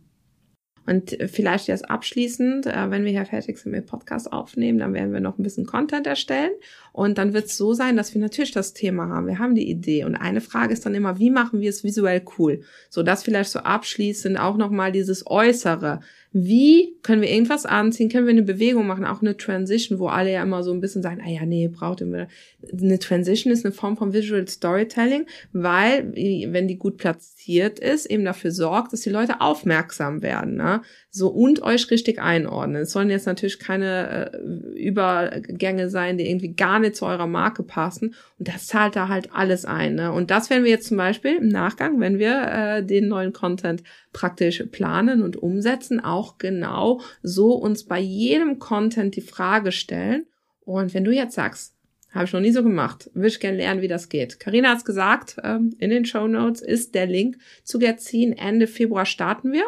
Und 0.87 1.17
vielleicht 1.27 1.67
erst 1.67 1.89
abschließend, 1.89 2.65
äh, 2.65 2.89
wenn 2.89 3.03
wir 3.03 3.11
hier 3.11 3.25
fertig 3.25 3.57
sind 3.57 3.73
mit 3.73 3.87
Podcast 3.87 4.31
aufnehmen, 4.31 4.79
dann 4.79 4.93
werden 4.93 5.11
wir 5.11 5.19
noch 5.19 5.37
ein 5.37 5.43
bisschen 5.43 5.65
Content 5.65 6.07
erstellen. 6.07 6.51
Und 6.93 7.17
dann 7.17 7.33
wird 7.33 7.47
es 7.47 7.57
so 7.57 7.73
sein, 7.73 7.97
dass 7.97 8.13
wir 8.13 8.21
natürlich 8.21 8.51
das 8.51 8.73
Thema 8.73 9.09
haben. 9.09 9.27
Wir 9.27 9.37
haben 9.37 9.53
die 9.53 9.69
Idee. 9.69 10.05
Und 10.05 10.15
eine 10.15 10.39
Frage 10.39 10.71
ist 10.71 10.85
dann 10.85 10.95
immer, 10.95 11.19
wie 11.19 11.29
machen 11.29 11.59
wir 11.59 11.69
es 11.69 11.83
visuell 11.83 12.23
cool? 12.37 12.61
So 12.89 13.03
dass 13.03 13.23
vielleicht 13.23 13.49
so 13.49 13.59
abschließend 13.59 14.39
auch 14.39 14.55
nochmal 14.55 14.93
dieses 14.93 15.27
Äußere. 15.27 15.99
Wie 16.39 16.95
können 17.01 17.23
wir 17.23 17.31
irgendwas 17.31 17.65
anziehen? 17.65 18.09
Können 18.09 18.27
wir 18.27 18.31
eine 18.31 18.43
Bewegung 18.43 18.85
machen? 18.85 19.05
Auch 19.05 19.21
eine 19.21 19.37
Transition, 19.37 19.97
wo 19.97 20.07
alle 20.07 20.31
ja 20.31 20.43
immer 20.43 20.61
so 20.61 20.71
ein 20.71 20.81
bisschen 20.81 21.01
sagen, 21.01 21.19
ah 21.25 21.29
ja, 21.29 21.45
nee, 21.45 21.67
braucht 21.67 22.01
immer. 22.01 22.27
Eine 22.71 22.99
Transition 22.99 23.51
ist 23.51 23.65
eine 23.65 23.73
Form 23.73 23.97
von 23.97 24.13
Visual 24.13 24.47
Storytelling, 24.47 25.25
weil, 25.51 26.13
wenn 26.13 26.67
die 26.67 26.77
gut 26.77 26.97
platziert 26.97 27.79
ist, 27.79 28.05
eben 28.05 28.23
dafür 28.23 28.51
sorgt, 28.51 28.93
dass 28.93 29.01
die 29.01 29.09
Leute 29.09 29.41
aufmerksam 29.41 30.21
werden, 30.21 30.55
ne? 30.57 30.81
So 31.17 31.29
und 31.29 31.63
euch 31.63 31.89
richtig 31.89 32.19
einordnen. 32.19 32.83
Es 32.83 32.91
sollen 32.91 33.09
jetzt 33.09 33.25
natürlich 33.25 33.59
keine 33.59 34.31
äh, 34.31 34.77
Übergänge 34.79 35.89
sein, 35.89 36.17
die 36.17 36.29
irgendwie 36.29 36.53
gar 36.53 36.77
nicht 36.79 36.95
zu 36.95 37.05
eurer 37.05 37.25
Marke 37.25 37.63
passen. 37.63 38.13
Und 38.37 38.47
das 38.47 38.67
zahlt 38.67 38.95
da 38.95 39.07
halt 39.07 39.33
alles 39.33 39.65
ein, 39.65 39.95
ne? 39.95 40.11
Und 40.11 40.29
das 40.29 40.49
werden 40.49 40.63
wir 40.63 40.71
jetzt 40.71 40.87
zum 40.87 40.97
Beispiel 40.97 41.37
im 41.37 41.47
Nachgang, 41.47 41.99
wenn 41.99 42.19
wir 42.19 42.41
äh, 42.43 42.83
den 42.83 43.07
neuen 43.07 43.33
Content 43.33 43.83
praktisch 44.13 44.63
planen 44.71 45.23
und 45.23 45.37
umsetzen, 45.37 45.99
auch 45.99 46.37
genau 46.37 47.01
so 47.23 47.53
uns 47.53 47.83
bei 47.83 47.99
jedem 47.99 48.59
Content 48.59 49.15
die 49.15 49.21
Frage 49.21 49.71
stellen. 49.71 50.27
Und 50.61 50.93
wenn 50.93 51.03
du 51.03 51.11
jetzt 51.11 51.35
sagst, 51.35 51.73
habe 52.11 52.25
ich 52.25 52.33
noch 52.33 52.41
nie 52.41 52.51
so 52.51 52.63
gemacht, 52.63 53.09
würde 53.13 53.27
ich 53.27 53.39
gerne 53.39 53.57
lernen, 53.57 53.81
wie 53.81 53.87
das 53.87 54.09
geht. 54.09 54.39
Karina 54.39 54.69
hat 54.69 54.79
es 54.79 54.85
gesagt, 54.85 55.37
ähm, 55.43 55.75
in 55.79 55.89
den 55.89 56.05
Show 56.05 56.27
Notes 56.27 56.61
ist 56.61 56.95
der 56.95 57.05
Link 57.05 57.37
zu 57.63 57.79
Gerzin. 57.79 58.33
Ende 58.33 58.67
Februar 58.67 59.05
starten 59.05 59.51
wir. 59.51 59.63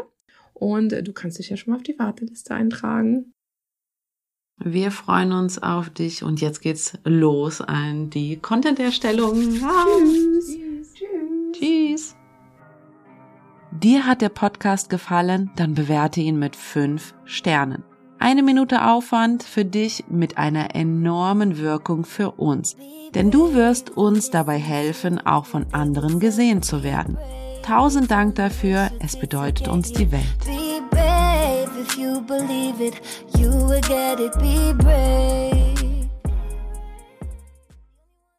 Und 0.59 0.93
äh, 0.93 1.03
du 1.03 1.13
kannst 1.13 1.39
dich 1.39 1.49
ja 1.49 1.57
schon 1.57 1.71
mal 1.71 1.77
auf 1.77 1.83
die 1.83 1.97
Warteliste 1.97 2.53
eintragen. 2.53 3.33
Wir 4.61 4.91
freuen 4.91 5.31
uns 5.31 5.63
auf 5.63 5.89
dich 5.89 6.21
und 6.21 6.41
jetzt 6.41 6.61
geht's 6.61 6.97
los 7.05 7.61
an 7.61 8.09
die 8.09 8.35
Content-Erstellung. 8.35 9.39
Tschüss. 9.53 10.57
Tschüss. 10.93 10.95
Tschüss. 11.53 12.15
Dir 13.71 14.05
hat 14.05 14.21
der 14.21 14.29
Podcast 14.29 14.89
gefallen? 14.89 15.51
Dann 15.55 15.75
bewerte 15.75 16.19
ihn 16.19 16.37
mit 16.37 16.57
fünf 16.57 17.13
Sternen. 17.23 17.83
Eine 18.17 18.43
Minute 18.43 18.85
Aufwand 18.85 19.43
für 19.43 19.63
dich 19.63 20.03
mit 20.09 20.37
einer 20.37 20.75
enormen 20.75 21.57
Wirkung 21.57 22.03
für 22.03 22.31
uns. 22.31 22.75
Denn 23.15 23.31
du 23.31 23.53
wirst 23.53 23.91
uns 23.91 24.29
dabei 24.29 24.57
helfen, 24.57 25.25
auch 25.25 25.45
von 25.45 25.67
anderen 25.71 26.19
gesehen 26.19 26.61
zu 26.61 26.83
werden. 26.83 27.17
Tausend 27.69 28.09
Dank 28.09 28.33
dafür, 28.33 28.89
es 28.97 29.15
bedeutet 29.15 29.67
uns 29.67 29.91
die 29.93 30.11
Welt. 30.11 30.25